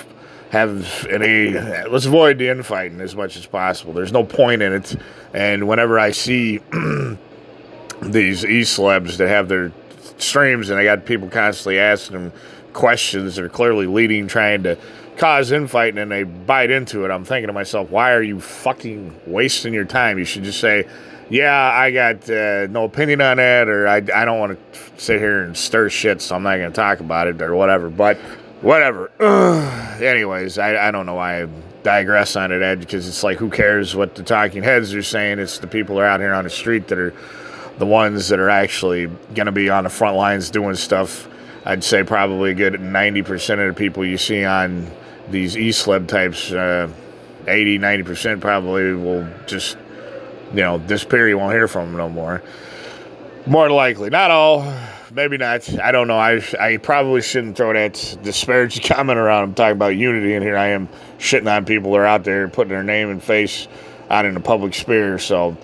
[0.50, 1.52] have any.
[1.52, 3.94] Let's avoid the infighting as much as possible.
[3.94, 4.98] There's no point in it.
[5.34, 6.58] And whenever I see
[8.02, 9.72] these e-celebs that have their
[10.18, 12.34] streams and they got people constantly asking them
[12.74, 14.78] questions that are clearly leading, trying to
[15.16, 19.22] cause infighting, and they bite into it, I'm thinking to myself, why are you fucking
[19.26, 20.20] wasting your time?
[20.20, 20.86] You should just say,
[21.34, 25.20] yeah, I got uh, no opinion on that, or I, I don't want to sit
[25.20, 27.90] here and stir shit, so I'm not going to talk about it or whatever.
[27.90, 28.18] But
[28.62, 29.10] whatever.
[30.00, 31.48] anyways, I, I don't know why I
[31.82, 35.40] digress on it, Ed, because it's like, who cares what the talking heads are saying?
[35.40, 37.16] It's the people are out here on the street that are
[37.80, 41.28] the ones that are actually going to be on the front lines doing stuff.
[41.66, 44.86] I'd say probably a good 90% of the people you see on
[45.32, 46.92] these e-sled types, uh,
[47.48, 49.78] 80, 90% probably will just
[50.54, 51.28] you know, disappear.
[51.28, 52.42] You won't hear from them no more.
[53.46, 54.72] More likely, not all,
[55.12, 55.68] maybe not.
[55.80, 56.18] I don't know.
[56.18, 59.44] I I probably shouldn't throw that disparaging comment around.
[59.44, 62.48] I'm talking about unity, and here I am shitting on people that are out there
[62.48, 63.68] putting their name and face
[64.10, 65.20] out in the public sphere.
[65.20, 65.58] So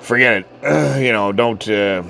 [0.00, 1.00] forget it.
[1.02, 1.66] you know, don't.
[1.68, 2.04] Uh,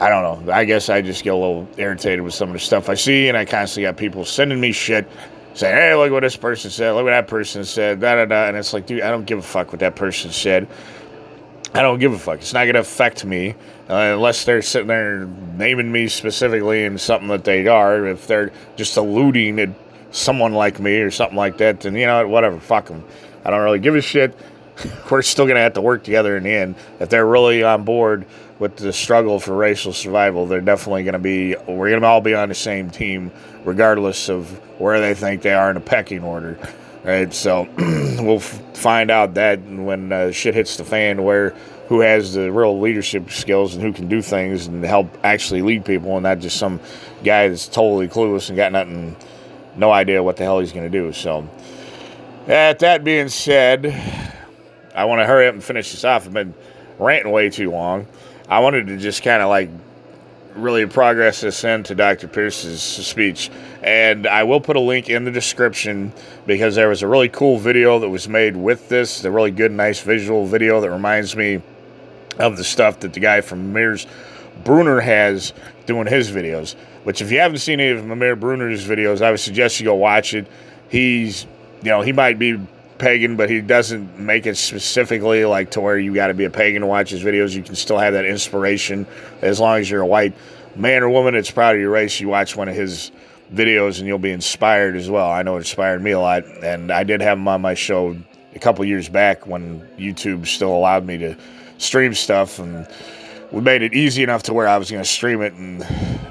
[0.00, 0.52] I don't know.
[0.52, 3.28] I guess I just get a little irritated with some of the stuff I see,
[3.28, 5.08] and I constantly got people sending me shit
[5.58, 6.92] saying, "Hey, look what this person said.
[6.92, 8.46] Look what that person said." Da da da.
[8.46, 10.68] And it's like, dude, I don't give a fuck what that person said.
[11.74, 12.38] I don't give a fuck.
[12.38, 13.50] It's not going to affect me
[13.90, 15.26] uh, unless they're sitting there
[15.56, 18.06] naming me specifically in something that they are.
[18.06, 19.70] If they're just alluding at
[20.10, 22.58] someone like me or something like that, then you know whatever.
[22.58, 23.04] Fuck them.
[23.44, 24.36] I don't really give a shit.
[25.10, 26.76] We're still going to have to work together in the end.
[27.00, 28.26] If they're really on board
[28.58, 31.54] with the struggle for racial survival, they're definitely going to be.
[31.66, 33.30] We're going to all be on the same team,
[33.68, 34.48] regardless of
[34.80, 36.58] where they think they are in the pecking order.
[37.04, 41.50] Right, so we'll find out that when uh, shit hits the fan, where
[41.88, 45.84] who has the real leadership skills and who can do things and help actually lead
[45.84, 46.80] people, and not just some
[47.22, 49.16] guy that's totally clueless and got nothing,
[49.76, 51.12] no idea what the hell he's going to do.
[51.12, 51.48] So,
[52.46, 53.86] at that being said,
[54.94, 56.26] I want to hurry up and finish this off.
[56.26, 56.54] I've been
[56.98, 58.06] ranting way too long.
[58.48, 59.70] I wanted to just kind of like
[60.54, 62.28] really progress this into Dr.
[62.28, 63.50] Pierce's speech.
[63.82, 66.12] And I will put a link in the description
[66.46, 69.72] because there was a really cool video that was made with this, a really good,
[69.72, 71.62] nice visual video that reminds me
[72.38, 74.06] of the stuff that the guy from Mears
[74.64, 75.52] Bruner has
[75.86, 76.74] doing his videos.
[77.04, 79.94] Which, if you haven't seen any of Mimir Bruner's videos, I would suggest you go
[79.94, 80.46] watch it.
[80.88, 81.46] He's,
[81.82, 82.58] you know, he might be
[82.98, 86.50] pagan, but he doesn't make it specifically like to where you got to be a
[86.50, 87.54] pagan to watch his videos.
[87.54, 89.06] You can still have that inspiration
[89.42, 90.34] as long as you're a white
[90.76, 92.20] man or woman that's proud of your race.
[92.20, 93.10] You watch one of his
[93.52, 95.30] videos and you'll be inspired as well.
[95.30, 98.16] I know it inspired me a lot, and I did have him on my show
[98.54, 101.36] a couple years back when YouTube still allowed me to
[101.78, 102.86] stream stuff, and
[103.52, 105.86] we made it easy enough to where I was going to stream it and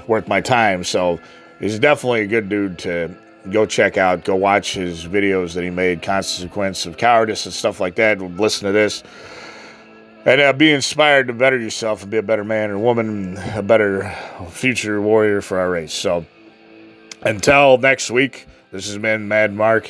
[0.08, 0.84] worth my time.
[0.84, 1.20] So
[1.60, 3.16] he's definitely a good dude to
[3.52, 4.24] go check out.
[4.24, 8.20] Go watch his videos that he made, Consequence of Cowardice and stuff like that.
[8.20, 9.04] Listen to this.
[10.26, 13.62] And uh, be inspired to better yourself and be a better man or woman, a
[13.62, 14.14] better
[14.50, 15.94] future warrior for our race.
[15.94, 16.26] So
[17.22, 19.90] until next week, this has been Mad Mark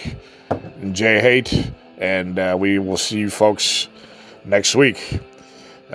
[0.50, 3.88] and Jay Hate, and uh, we will see you folks
[4.46, 5.20] next week.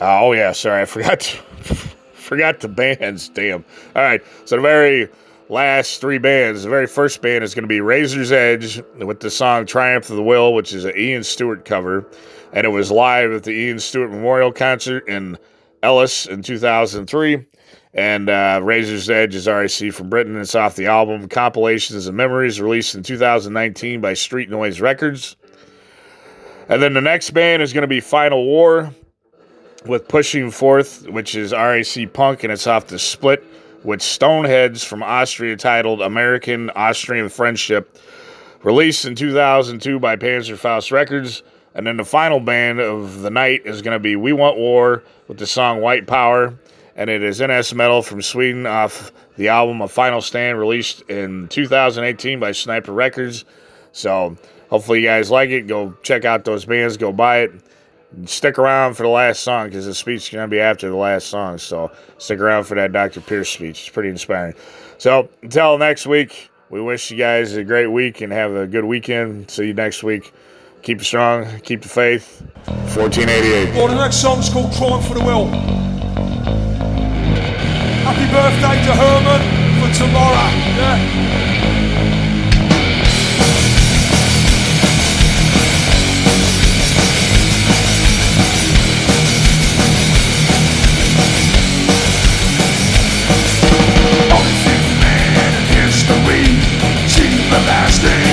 [0.01, 1.37] Uh, oh yeah, sorry, I forgot to,
[2.13, 3.29] forgot the bands.
[3.29, 3.65] Damn.
[3.95, 5.09] All right, so the very
[5.53, 6.63] last three bands.
[6.63, 10.17] The very first band is going to be Razor's Edge with the song Triumph of
[10.17, 12.07] the Will, which is an Ian Stuart cover.
[12.55, 15.39] And it was live at the Ian Stuart Memorial Concert in
[15.83, 17.47] Ellis in 2003.
[17.95, 20.41] And uh, Razor's Edge is RAC from Britain.
[20.41, 25.37] It's off the album Compilations and Memories, released in 2019 by Street Noise Records.
[26.71, 28.91] And then the next band is going to be Final War
[29.85, 33.45] with Pushing Forth, which is RAC Punk, and it's off the split
[33.85, 37.99] with Stoneheads from Austria titled American Austrian Friendship,
[38.63, 41.43] released in 2002 by Panzerfaust Records.
[41.75, 45.03] And then the final band of the night is going to be We Want War
[45.27, 46.55] with the song White Power.
[46.97, 51.49] And it is NS Metal from Sweden off the album A Final Stand, released in
[51.49, 53.47] 2018 by Sniper Records.
[53.93, 54.37] So
[54.69, 55.67] hopefully you guys like it.
[55.67, 57.53] Go check out those bands, go buy it
[58.27, 60.97] stick around for the last song because the speech is going to be after the
[60.97, 61.59] last song.
[61.59, 63.21] So stick around for that Dr.
[63.21, 63.81] Pierce speech.
[63.81, 64.55] It's pretty inspiring.
[64.99, 68.85] So until next week, we wish you guys a great week and have a good
[68.85, 69.51] weekend.
[69.51, 70.33] See you next week.
[70.83, 72.41] Keep it strong, keep the faith.
[72.67, 73.75] 1488.
[73.75, 75.47] Well, the next song's called Triumph for the Will.
[78.03, 79.43] Happy birthday to Herman
[79.79, 80.49] for tomorrow.
[80.77, 81.52] Yeah.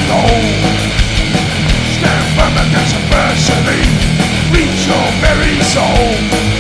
[0.10, 0.90] Hold.
[1.96, 3.84] Stand firm against adversity,
[4.52, 6.59] reach your very soul.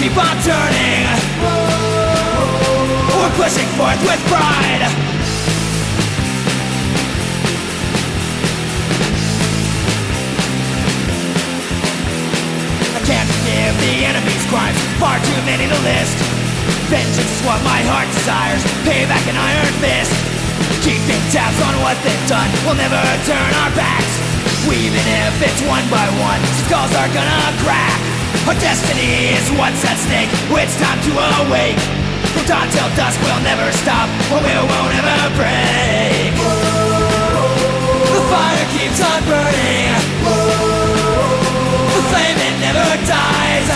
[0.00, 1.04] Keep on turning.
[3.20, 4.80] We're pushing forth with pride.
[12.96, 16.16] I can't forgive the enemy's crimes, far too many to list.
[16.88, 20.16] Vengeance is what my heart desires, payback an iron fist.
[20.80, 24.16] Keeping tabs on what they've done, we'll never turn our backs.
[24.64, 28.09] Even if it's one by one, skulls are gonna crack.
[28.46, 31.12] Our destiny is what's at stake, it's time to
[31.46, 31.78] awake.
[32.34, 36.30] From dawn till dusk, we'll never stop, or we won't ever break.
[38.10, 39.94] The fire keeps on burning.
[41.90, 43.68] The flame it never dies.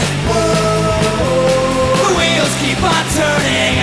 [1.98, 3.74] The wheels keep on turning.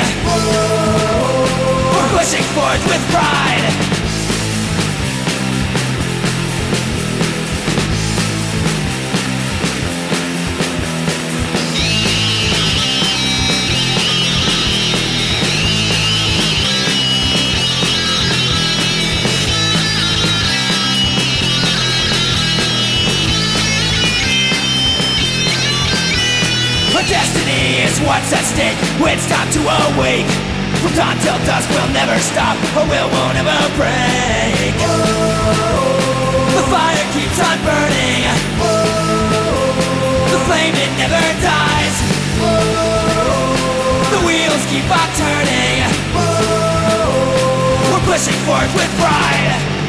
[1.92, 3.91] We're pushing forth with pride.
[27.12, 28.80] Destiny is what's at stake.
[29.04, 30.32] when It's time to awake.
[30.80, 32.56] From dawn till dusk, we'll never stop.
[32.80, 34.74] Our will won't ever break.
[36.56, 38.24] The fire keeps on burning.
[40.32, 41.96] The flame it never dies.
[44.16, 45.84] The wheels keep on turning.
[47.92, 49.81] We're pushing forth with pride.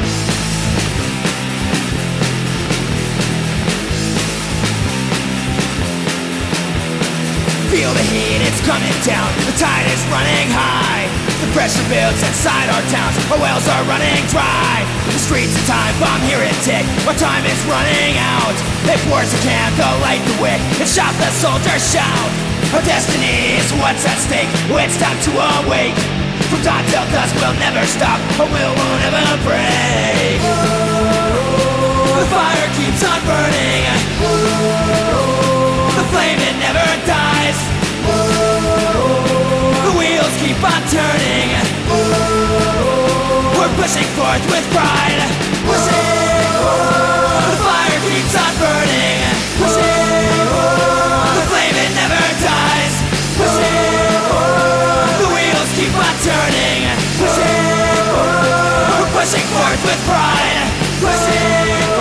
[7.72, 9.32] Feel the heat, it's coming down.
[9.48, 11.08] The tide is running high.
[11.40, 13.16] The pressure builds inside our towns.
[13.32, 14.84] Our wells are running dry.
[15.08, 16.84] The streets of time bomb, here it tick.
[17.08, 18.52] Our time is running out.
[18.84, 20.60] They force a can, the light the wick.
[20.76, 22.28] And shout the soldiers shout.
[22.76, 24.52] Our destiny is what's at stake.
[24.68, 25.32] It's time to
[25.64, 25.96] awake.
[26.52, 28.20] From dawn till dusk, we'll never stop.
[28.36, 30.44] Our will won't ever break.
[32.20, 35.31] The fire keeps on burning.
[36.12, 37.56] The flame it never dies.
[39.80, 41.56] The wheels keep on turning.
[43.56, 45.24] We're pushing forth with pride.
[45.64, 46.52] Pushing.
[47.48, 49.24] The fire keeps on burning.
[49.56, 50.36] Pushing.
[51.32, 52.94] The flame it never dies.
[53.40, 54.20] Pushing.
[55.16, 56.92] The wheels keep on turning.
[57.24, 58.12] Pushing.
[59.00, 60.60] We're pushing forth with pride.
[61.00, 61.91] Pushing.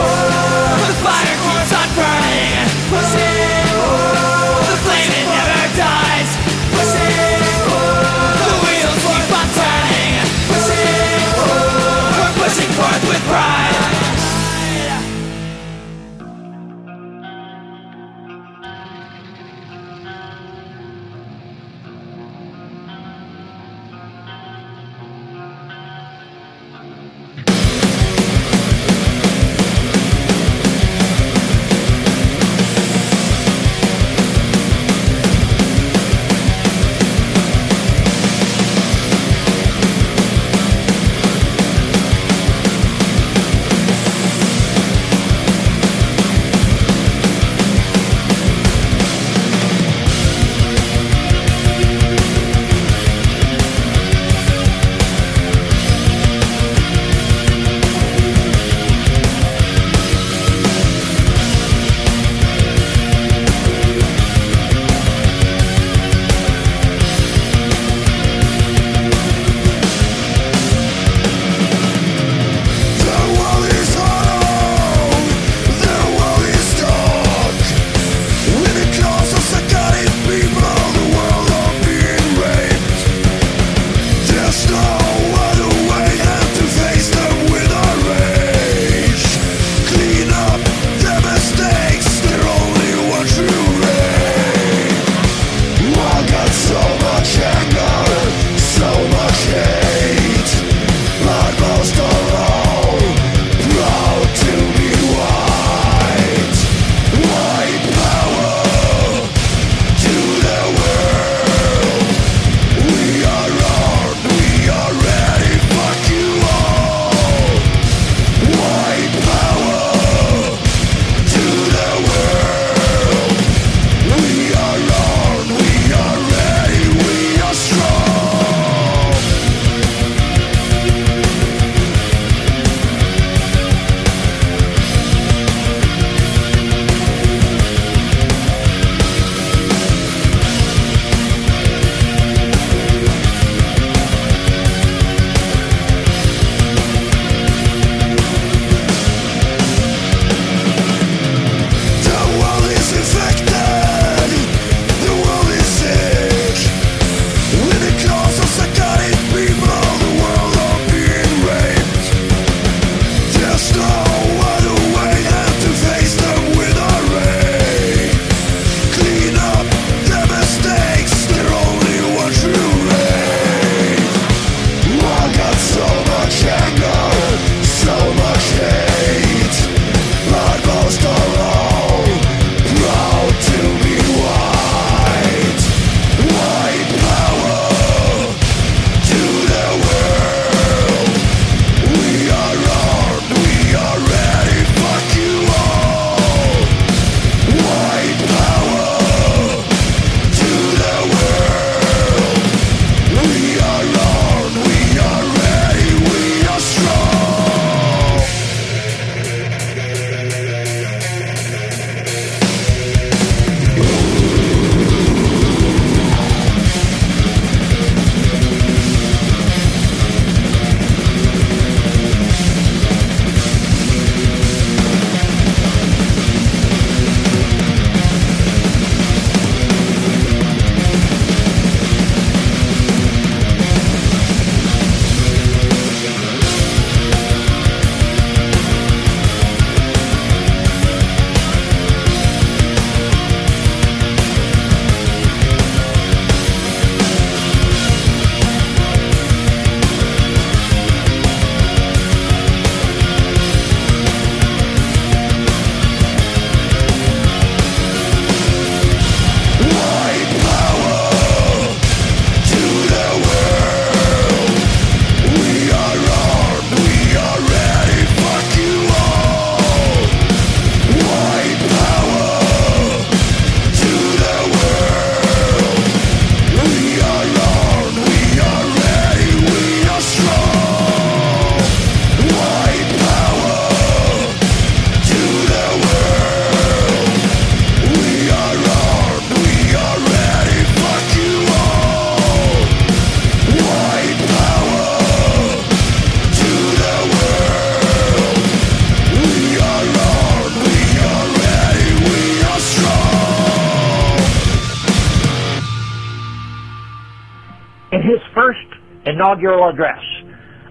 [309.41, 309.99] Inaugural address.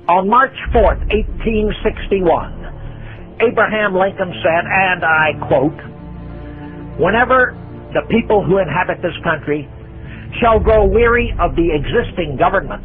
[0.09, 5.79] On March 4th, 1861, Abraham Lincoln said, and I quote,
[6.99, 7.57] Whenever
[7.95, 9.69] the people who inhabit this country
[10.41, 12.85] shall grow weary of the existing government,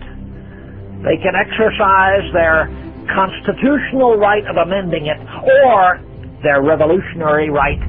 [1.03, 2.69] they can exercise their
[3.13, 5.19] constitutional right of amending it
[5.65, 5.99] or
[6.41, 7.79] their revolutionary right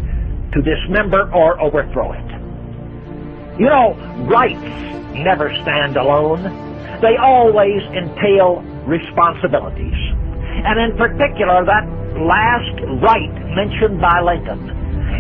[0.52, 2.24] to dismember or overthrow it.
[3.60, 3.94] You know,
[4.28, 4.60] rights
[5.14, 6.65] never stand alone.
[7.00, 9.98] They always entail responsibilities.
[10.64, 11.84] And in particular, that
[12.16, 14.72] last right mentioned by Lincoln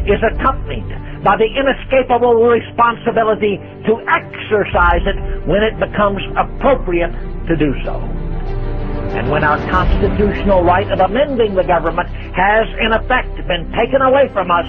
[0.08, 0.88] is accompanied
[1.22, 7.12] by the inescapable responsibility to exercise it when it becomes appropriate
[7.48, 8.00] to do so.
[9.16, 14.28] And when our constitutional right of amending the government has in effect been taken away
[14.32, 14.66] from us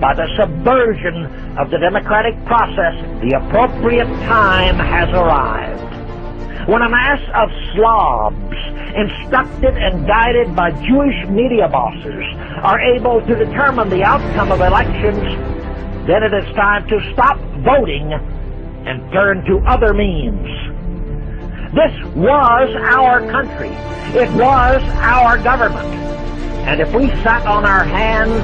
[0.00, 1.24] by the subversion
[1.56, 5.95] of the democratic process, the appropriate time has arrived.
[6.66, 8.56] When a mass of slobs,
[8.96, 12.24] instructed and guided by Jewish media bosses,
[12.60, 15.22] are able to determine the outcome of elections,
[16.08, 20.42] then it is time to stop voting and turn to other means.
[21.72, 23.70] This was our country.
[24.18, 25.86] It was our government.
[26.66, 28.42] And if we sat on our hands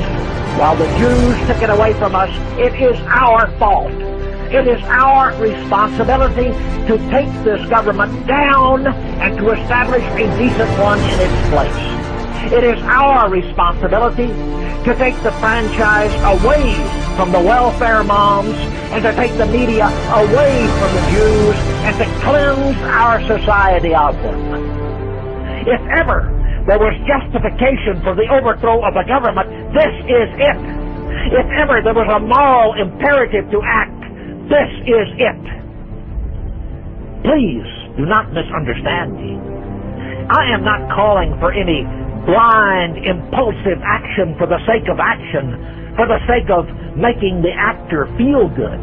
[0.61, 4.12] while the Jews took it away from us, it is our fault.
[4.53, 6.53] It is our responsibility
[6.85, 12.53] to take this government down and to establish a decent one in its place.
[12.53, 16.77] It is our responsibility to take the franchise away
[17.17, 18.53] from the welfare moms
[18.93, 21.57] and to take the media away from the Jews
[21.89, 24.37] and to cleanse our society of them.
[25.65, 26.29] If ever
[26.67, 30.61] there was justification for the overthrow of the government, this is it.
[31.41, 34.02] If ever there was a moral imperative to act,
[34.53, 35.43] this is it.
[37.25, 39.41] Please do not misunderstand me.
[40.29, 41.83] I am not calling for any
[42.29, 48.07] blind, impulsive action for the sake of action, for the sake of making the actor
[48.21, 48.81] feel good.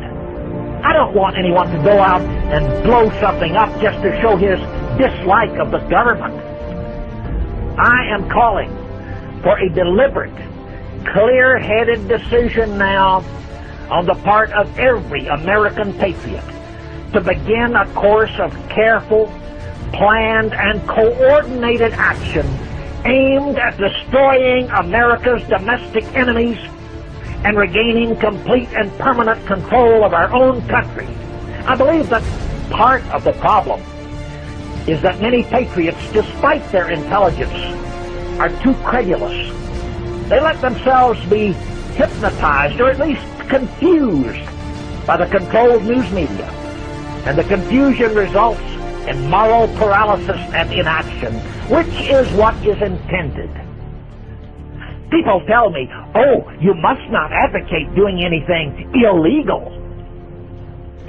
[0.84, 4.58] I don't want anyone to go out and blow something up just to show his
[4.98, 6.40] dislike of the government.
[7.80, 8.72] I am calling
[9.44, 10.36] for a deliberate,
[11.16, 13.24] clear-headed decision now
[13.90, 16.44] on the part of every American patriot
[17.14, 19.26] to begin a course of careful,
[19.94, 22.46] planned, and coordinated action
[23.06, 26.60] aimed at destroying America's domestic enemies
[27.44, 31.08] and regaining complete and permanent control of our own country.
[31.66, 32.22] I believe that
[32.70, 33.82] part of the problem
[34.88, 37.54] is that many patriots, despite their intelligence,
[38.40, 39.50] are too credulous.
[40.30, 41.54] They let themselves be
[41.96, 44.46] hypnotized or at least confused
[45.06, 46.46] by the controlled news media.
[47.26, 48.62] And the confusion results
[49.08, 51.34] in moral paralysis and inaction,
[51.68, 53.50] which is what is intended.
[55.12, 59.76] People tell me, oh, you must not advocate doing anything illegal.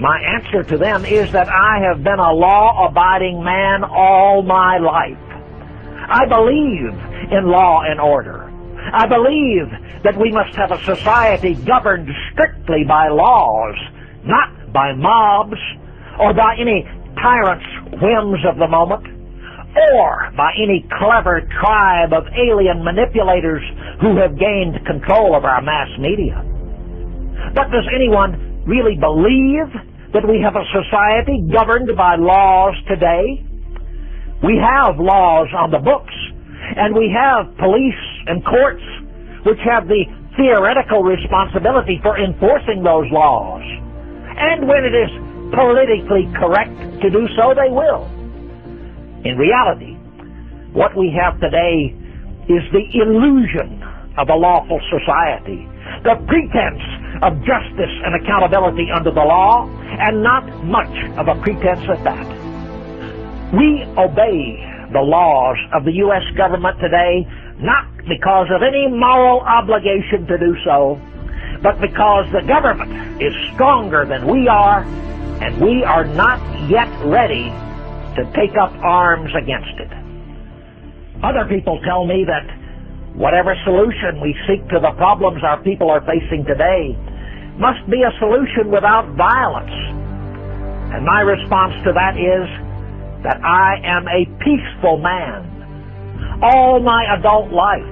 [0.00, 5.18] My answer to them is that I have been a law-abiding man all my life.
[6.08, 8.49] I believe in law and order.
[8.92, 9.70] I believe
[10.02, 13.76] that we must have a society governed strictly by laws,
[14.24, 15.58] not by mobs
[16.18, 16.88] or by any
[17.20, 17.66] tyrant's
[18.00, 19.06] whims of the moment
[19.94, 23.62] or by any clever tribe of alien manipulators
[24.00, 26.42] who have gained control of our mass media.
[27.54, 29.70] But does anyone really believe
[30.12, 33.46] that we have a society governed by laws today?
[34.42, 36.14] We have laws on the books,
[36.76, 38.82] and we have police and courts
[39.44, 40.04] which have the
[40.36, 43.62] theoretical responsibility for enforcing those laws.
[44.38, 45.10] And when it is
[45.52, 48.06] politically correct to do so, they will.
[49.24, 49.96] In reality,
[50.72, 51.92] what we have today
[52.48, 53.82] is the illusion
[54.16, 55.68] of a lawful society,
[56.04, 56.82] the pretense
[57.22, 59.68] of justice and accountability under the law,
[60.00, 62.28] and not much of a pretense at that.
[63.52, 66.22] We obey the laws of the U.S.
[66.36, 67.26] government today
[67.60, 70.98] not because of any moral obligation to do so,
[71.62, 74.82] but because the government is stronger than we are,
[75.44, 77.52] and we are not yet ready
[78.16, 79.92] to take up arms against it.
[81.22, 82.48] Other people tell me that
[83.14, 86.96] whatever solution we seek to the problems our people are facing today
[87.60, 89.72] must be a solution without violence.
[90.96, 92.48] And my response to that is
[93.22, 96.40] that I am a peaceful man.
[96.42, 97.84] All my adult life,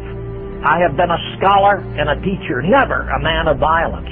[0.65, 4.11] I have been a scholar and a teacher, never a man of violence.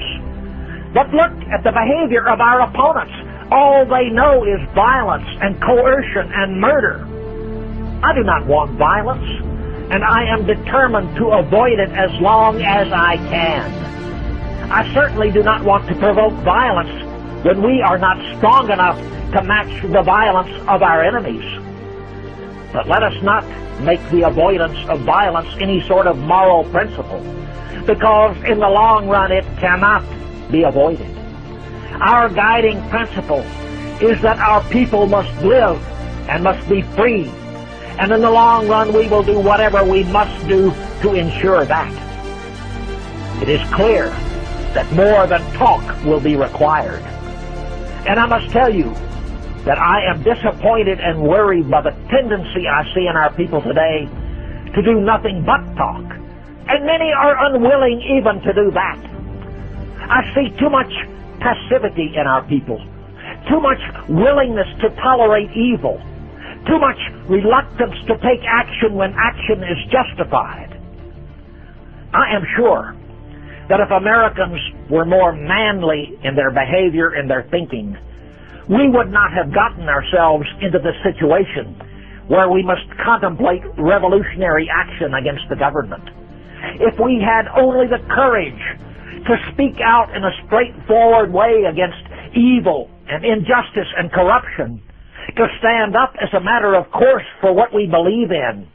[0.93, 3.13] But look at the behavior of our opponents.
[3.51, 7.03] All they know is violence and coercion and murder.
[8.03, 9.27] I do not want violence,
[9.91, 14.71] and I am determined to avoid it as long as I can.
[14.71, 16.91] I certainly do not want to provoke violence
[17.47, 18.97] when we are not strong enough
[19.31, 21.45] to match the violence of our enemies.
[22.73, 23.45] But let us not
[23.79, 27.21] make the avoidance of violence any sort of moral principle,
[27.85, 30.03] because in the long run it cannot
[30.51, 31.07] be avoided.
[32.01, 33.45] Our guiding principle
[34.01, 35.81] is that our people must live
[36.27, 37.29] and must be free.
[37.97, 41.93] And in the long run, we will do whatever we must do to ensure that.
[43.41, 44.09] It is clear
[44.73, 47.05] that more than talk will be required.
[48.07, 48.93] And I must tell you
[49.65, 54.07] that I am disappointed and worried by the tendency I see in our people today
[54.73, 56.07] to do nothing but talk.
[56.71, 58.99] And many are unwilling even to do that.
[60.07, 60.87] I see too much
[61.43, 62.79] passivity in our people,
[63.49, 65.99] too much willingness to tolerate evil,
[66.65, 70.79] too much reluctance to take action when action is justified.
[72.13, 72.95] I am sure
[73.69, 77.95] that if Americans were more manly in their behavior and their thinking,
[78.69, 81.75] we would not have gotten ourselves into the situation
[82.27, 86.03] where we must contemplate revolutionary action against the government.
[86.79, 88.63] If we had only the courage
[89.23, 92.03] to speak out in a straightforward way against
[92.35, 94.81] evil and injustice and corruption,
[95.35, 98.67] to stand up as a matter of course for what we believe in,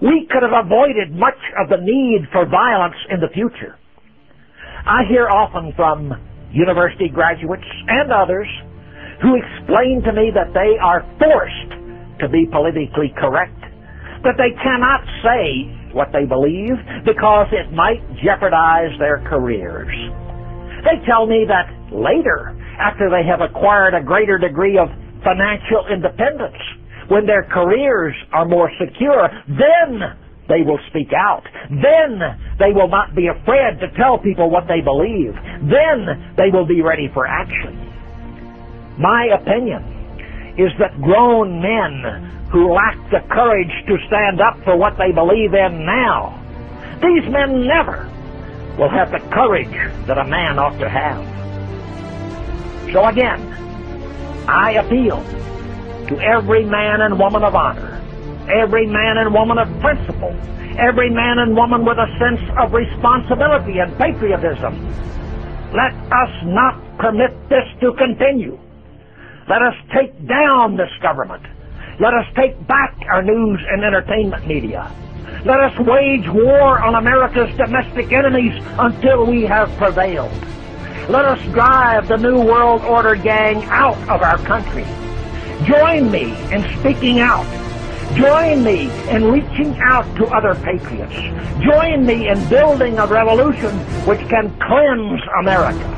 [0.00, 3.76] we could have avoided much of the need for violence in the future.
[4.86, 6.14] I hear often from
[6.54, 8.46] university graduates and others
[9.20, 11.74] who explain to me that they are forced
[12.22, 13.58] to be politically correct,
[14.22, 19.90] that they cannot say what they believe because it might jeopardize their careers.
[20.86, 24.86] They tell me that later, after they have acquired a greater degree of
[25.26, 26.62] financial independence,
[27.10, 30.14] when their careers are more secure, then
[30.48, 31.44] they will speak out.
[31.70, 32.20] Then
[32.58, 35.34] they will not be afraid to tell people what they believe.
[35.62, 37.74] Then they will be ready for action.
[38.98, 39.82] My opinion
[40.56, 45.52] is that grown men who lack the courage to stand up for what they believe
[45.52, 46.42] in now,
[47.02, 48.08] these men never
[48.78, 51.24] will have the courage that a man ought to have.
[52.92, 53.40] So again,
[54.48, 55.22] I appeal
[56.08, 57.95] to every man and woman of honor,
[58.48, 60.34] every man and woman of principle,
[60.78, 64.74] every man and woman with a sense of responsibility and patriotism.
[65.74, 68.58] Let us not permit this to continue.
[69.48, 71.42] Let us take down this government.
[71.98, 74.90] Let us take back our news and entertainment media.
[75.44, 80.32] Let us wage war on America's domestic enemies until we have prevailed.
[81.08, 84.84] Let us drive the New World Order gang out of our country.
[85.64, 87.65] Join me in speaking out.
[88.14, 91.14] Join me in reaching out to other patriots.
[91.62, 93.76] Join me in building a revolution
[94.06, 95.95] which can cleanse America.